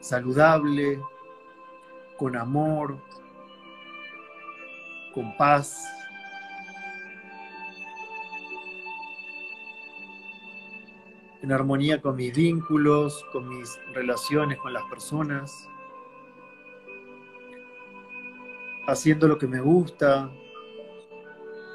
saludable, 0.00 1.00
con 2.16 2.34
amor, 2.34 2.98
con 5.14 5.36
paz. 5.36 5.84
en 11.40 11.52
armonía 11.52 12.02
con 12.02 12.16
mis 12.16 12.34
vínculos, 12.34 13.24
con 13.32 13.48
mis 13.48 13.78
relaciones 13.94 14.58
con 14.58 14.72
las 14.72 14.82
personas, 14.90 15.68
haciendo 18.88 19.28
lo 19.28 19.36
que 19.36 19.46
me 19.46 19.60
gusta, 19.60 20.32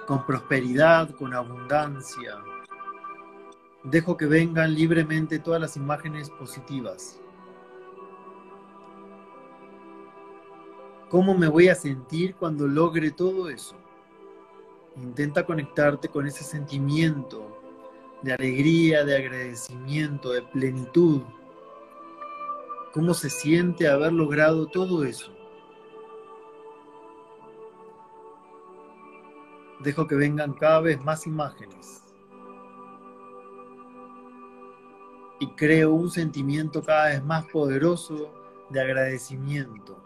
con 0.08 0.26
prosperidad, 0.26 1.12
con 1.12 1.34
abundancia. 1.36 2.40
Dejo 3.84 4.18
que 4.18 4.26
vengan 4.26 4.74
libremente 4.74 5.38
todas 5.38 5.62
las 5.62 5.78
imágenes 5.78 6.32
positivas. 6.32 7.22
¿Cómo 11.10 11.38
me 11.38 11.48
voy 11.48 11.68
a 11.68 11.76
sentir 11.76 12.34
cuando 12.34 12.68
logre 12.68 13.12
todo 13.12 13.48
eso? 13.48 13.76
Intenta 14.96 15.46
conectarte 15.46 16.08
con 16.08 16.26
ese 16.26 16.44
sentimiento 16.44 17.62
de 18.24 18.34
alegría, 18.34 19.06
de 19.06 19.18
agradecimiento, 19.18 20.32
de 20.32 20.42
plenitud. 20.42 21.22
¿Cómo 22.92 23.14
se 23.14 23.30
siente 23.30 23.88
haber 23.88 24.14
logrado 24.14 24.66
todo 24.66 25.04
eso? 25.04 25.33
Dejo 29.84 30.08
que 30.08 30.16
vengan 30.16 30.54
cada 30.54 30.80
vez 30.82 31.04
más 31.04 31.28
imágenes. 31.28 32.04
y 35.44 35.48
creo 35.56 35.92
un 35.92 36.10
sentimiento 36.10 36.82
cada 36.82 37.10
vez 37.10 37.22
más 37.22 37.46
poderoso 37.48 38.34
de 38.70 38.80
agradecimiento, 38.80 40.02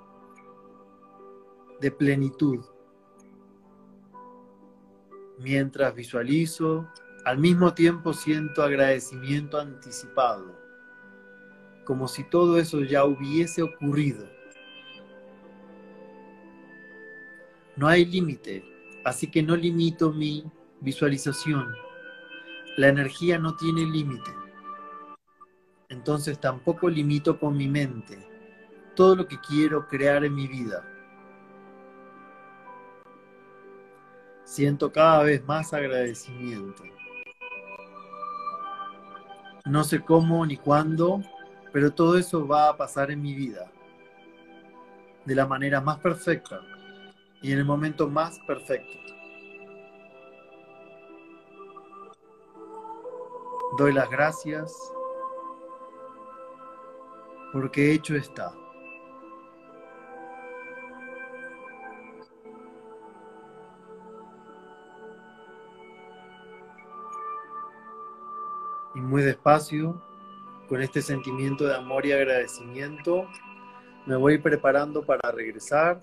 de 1.79 1.91
plenitud. 1.91 2.65
Mientras 5.37 5.93
visualizo, 5.93 6.87
al 7.23 7.37
mismo 7.37 7.71
tiempo 7.75 8.13
siento 8.13 8.63
agradecimiento 8.63 9.59
anticipado, 9.59 10.55
como 11.85 12.07
si 12.07 12.23
todo 12.23 12.57
eso 12.57 12.81
ya 12.81 13.05
hubiese 13.05 13.61
ocurrido. 13.61 14.27
No 17.75 17.87
hay 17.87 18.05
límite, 18.05 18.63
así 19.03 19.27
que 19.27 19.43
no 19.43 19.55
limito 19.55 20.12
mi 20.12 20.43
visualización. 20.81 21.73
La 22.77 22.89
energía 22.89 23.39
no 23.39 23.55
tiene 23.55 23.86
límite 23.86 24.31
entonces 25.89 26.39
tampoco 26.39 26.89
limito 26.89 27.39
con 27.39 27.55
mi 27.55 27.67
mente 27.67 28.17
todo 28.95 29.15
lo 29.15 29.27
que 29.27 29.39
quiero 29.39 29.88
crear 29.88 30.23
en 30.25 30.33
mi 30.33 30.47
vida. 30.47 30.83
Siento 34.43 34.91
cada 34.91 35.21
vez 35.21 35.45
más 35.45 35.71
agradecimiento. 35.71 36.83
No 39.65 39.83
sé 39.83 39.99
cómo 39.99 40.43
ni 40.45 40.57
cuándo, 40.57 41.21
pero 41.71 41.91
todo 41.91 42.17
eso 42.17 42.48
va 42.48 42.69
a 42.69 42.77
pasar 42.77 43.12
en 43.12 43.21
mi 43.21 43.35
vida 43.35 43.71
de 45.25 45.35
la 45.35 45.45
manera 45.45 45.79
más 45.79 46.00
perfecta 46.00 46.62
y 47.42 47.52
en 47.52 47.60
el 47.60 47.65
momento 47.65 48.10
más 48.10 48.40
perfecto. 48.40 48.98
Doy 53.77 53.94
las 53.94 54.10
gracias 54.10 54.73
porque 57.54 57.94
hecho 57.94 58.15
está. 58.15 58.52
Y 68.96 69.00
muy 69.00 69.21
despacio, 69.21 70.02
con 70.67 70.81
este 70.81 71.02
sentimiento 71.02 71.65
de 71.65 71.75
amor 71.75 72.06
y 72.06 72.12
agradecimiento, 72.12 73.27
me 74.06 74.15
voy 74.15 74.38
preparando 74.38 75.04
para 75.04 75.31
regresar, 75.31 76.02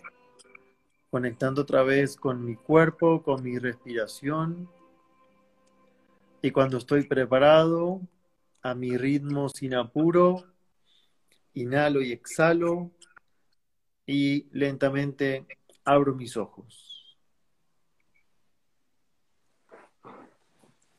conectando 1.15 1.63
otra 1.63 1.85
vez 1.85 2.17
con 2.17 2.45
mi 2.45 2.57
cuerpo, 2.57 3.23
con 3.23 3.41
mi 3.41 3.57
respiración. 3.57 4.69
Y 6.43 6.51
cuando 6.51 6.79
estoy 6.79 7.05
preparado, 7.05 8.01
a 8.63 8.75
mi 8.75 8.97
ritmo 8.97 9.49
sin 9.49 9.77
apuro, 9.77 10.45
inhalo 11.53 12.03
y 12.03 12.11
exhalo 12.11 12.91
y 14.05 14.49
lentamente 14.51 15.47
abro 15.85 16.17
mis 16.17 16.37
ojos. 16.37 17.17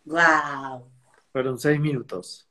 Wow. 0.06 0.90
Fueron 1.34 1.60
seis 1.60 1.78
minutos. 1.78 2.48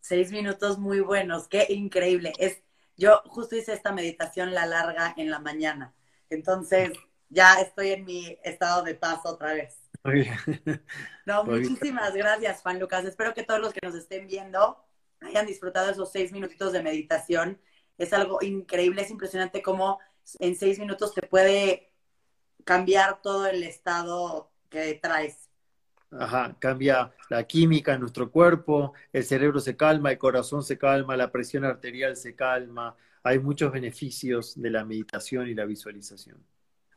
Seis 0.00 0.32
minutos 0.32 0.78
muy 0.78 1.00
buenos, 1.00 1.48
qué 1.48 1.66
increíble. 1.68 2.32
Es, 2.38 2.62
yo 2.96 3.20
justo 3.26 3.56
hice 3.56 3.74
esta 3.74 3.92
meditación 3.92 4.54
la 4.54 4.64
larga 4.64 5.12
en 5.18 5.30
la 5.30 5.38
mañana, 5.38 5.92
entonces 6.30 6.92
ya 7.28 7.54
estoy 7.54 7.90
en 7.90 8.04
mi 8.04 8.38
estado 8.44 8.82
de 8.82 8.94
paz 8.94 9.20
otra 9.24 9.54
vez. 9.54 9.80
No, 11.26 11.44
muchísimas 11.44 12.14
gracias, 12.14 12.60
Juan 12.60 12.78
Lucas. 12.78 13.04
Espero 13.04 13.34
que 13.34 13.42
todos 13.42 13.60
los 13.60 13.72
que 13.72 13.80
nos 13.82 13.94
estén 13.94 14.26
viendo 14.26 14.78
hayan 15.20 15.46
disfrutado 15.46 15.90
esos 15.90 16.12
seis 16.12 16.32
minutitos 16.32 16.72
de 16.72 16.82
meditación. 16.82 17.60
Es 17.98 18.12
algo 18.12 18.38
increíble, 18.42 19.02
es 19.02 19.10
impresionante 19.10 19.62
cómo 19.62 19.98
en 20.38 20.56
seis 20.56 20.78
minutos 20.78 21.14
te 21.14 21.22
puede 21.22 21.92
cambiar 22.64 23.22
todo 23.22 23.46
el 23.46 23.62
estado 23.62 24.50
que 24.68 24.94
traes. 24.94 25.48
Ajá, 26.10 26.56
cambia 26.60 27.12
la 27.28 27.44
química 27.44 27.94
en 27.94 28.00
nuestro 28.00 28.30
cuerpo, 28.30 28.92
el 29.12 29.24
cerebro 29.24 29.58
se 29.58 29.76
calma, 29.76 30.12
el 30.12 30.18
corazón 30.18 30.62
se 30.62 30.78
calma, 30.78 31.16
la 31.16 31.32
presión 31.32 31.64
arterial 31.64 32.16
se 32.16 32.36
calma. 32.36 32.96
Hay 33.24 33.38
muchos 33.38 33.72
beneficios 33.72 34.60
de 34.60 34.70
la 34.70 34.84
meditación 34.84 35.48
y 35.48 35.54
la 35.54 35.64
visualización. 35.64 36.36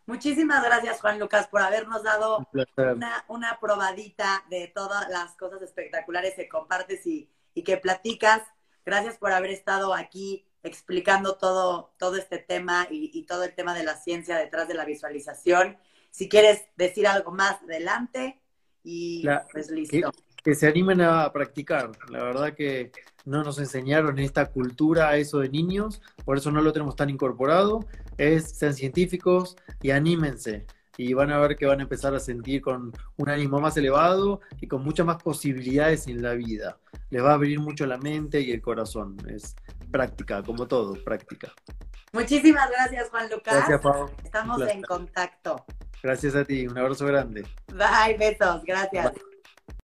Muchísimas 0.06 0.64
gracias, 0.64 1.00
Juan 1.00 1.20
Lucas, 1.20 1.48
por 1.48 1.62
habernos 1.62 2.04
dado 2.04 2.48
una, 2.76 3.26
una, 3.30 3.60
probadita 3.60 4.44
de 4.50 4.68
todas 4.68 5.10
las 5.10 5.36
cosas 5.36 5.62
espectaculares 5.62 6.36
que 6.36 6.50
compartes 6.50 7.06
y, 7.08 7.30
y, 7.54 7.64
que 7.64 7.78
platicas. 7.78 8.42
Gracias 8.86 9.18
por 9.18 9.32
haber 9.32 9.52
estado 9.52 9.94
aquí 9.94 10.46
explicando 10.64 11.38
todo, 11.38 11.94
todo 11.98 12.18
este 12.18 12.38
tema 12.40 12.88
y, 12.90 13.10
y, 13.14 13.24
todo 13.24 13.44
el 13.44 13.56
tema 13.56 13.74
de 13.74 13.84
la 13.84 13.96
ciencia 13.96 14.38
detrás 14.38 14.68
de 14.68 14.74
la 14.74 14.86
visualización. 14.86 15.78
Si 16.12 16.28
quieres 16.28 16.66
decir 16.76 17.08
algo 17.08 17.32
más 17.32 17.62
adelante 17.64 18.42
y 18.84 19.26
pues 19.52 19.70
listo 19.72 20.12
que 20.48 20.56
se 20.56 20.66
animen 20.66 21.02
a 21.02 21.30
practicar. 21.34 21.92
La 22.10 22.24
verdad 22.24 22.54
que 22.54 22.94
no 23.26 23.44
nos 23.44 23.60
enseñaron 23.60 24.18
esta 24.18 24.46
cultura 24.46 25.10
a 25.10 25.18
eso 25.18 25.40
de 25.40 25.50
niños, 25.50 26.02
por 26.24 26.38
eso 26.38 26.54
no 26.54 26.62
lo 26.62 26.72
tenemos 26.72 26.96
tan 26.96 27.10
incorporado. 27.10 27.82
Es, 28.18 28.52
sean 28.52 28.74
científicos 28.74 29.58
y 29.82 29.92
anímense. 29.92 30.66
Y 30.96 31.14
van 31.14 31.34
a 31.34 31.38
ver 31.38 31.58
que 31.58 31.66
van 31.66 31.82
a 31.82 31.84
empezar 31.84 32.16
a 32.16 32.22
sentir 32.22 32.62
con 32.62 32.94
un 33.18 33.30
ánimo 33.30 33.60
más 33.60 33.76
elevado 33.76 34.40
y 34.62 34.68
con 34.68 34.86
muchas 34.86 35.06
más 35.06 35.22
posibilidades 35.22 36.08
en 36.08 36.22
la 36.22 36.32
vida. 36.32 36.78
Les 37.10 37.22
va 37.22 37.32
a 37.32 37.34
abrir 37.34 37.60
mucho 37.60 37.86
la 37.86 37.98
mente 37.98 38.40
y 38.40 38.52
el 38.52 38.62
corazón. 38.62 39.18
Es 39.28 39.54
práctica, 39.92 40.42
como 40.44 40.66
todo, 40.66 40.94
práctica. 41.04 41.52
Muchísimas 42.14 42.70
gracias, 42.72 43.10
Juan 43.10 43.30
Lucas. 43.30 43.54
Gracias, 43.54 43.82
Pau. 43.82 44.10
Estamos 44.24 44.62
en 44.62 44.82
contacto. 44.82 45.66
Gracias 46.02 46.36
a 46.36 46.46
ti. 46.46 46.66
Un 46.68 46.78
abrazo 46.78 47.06
grande. 47.06 47.46
Bye, 47.68 48.18
besos. 48.18 48.64
Gracias. 48.64 49.12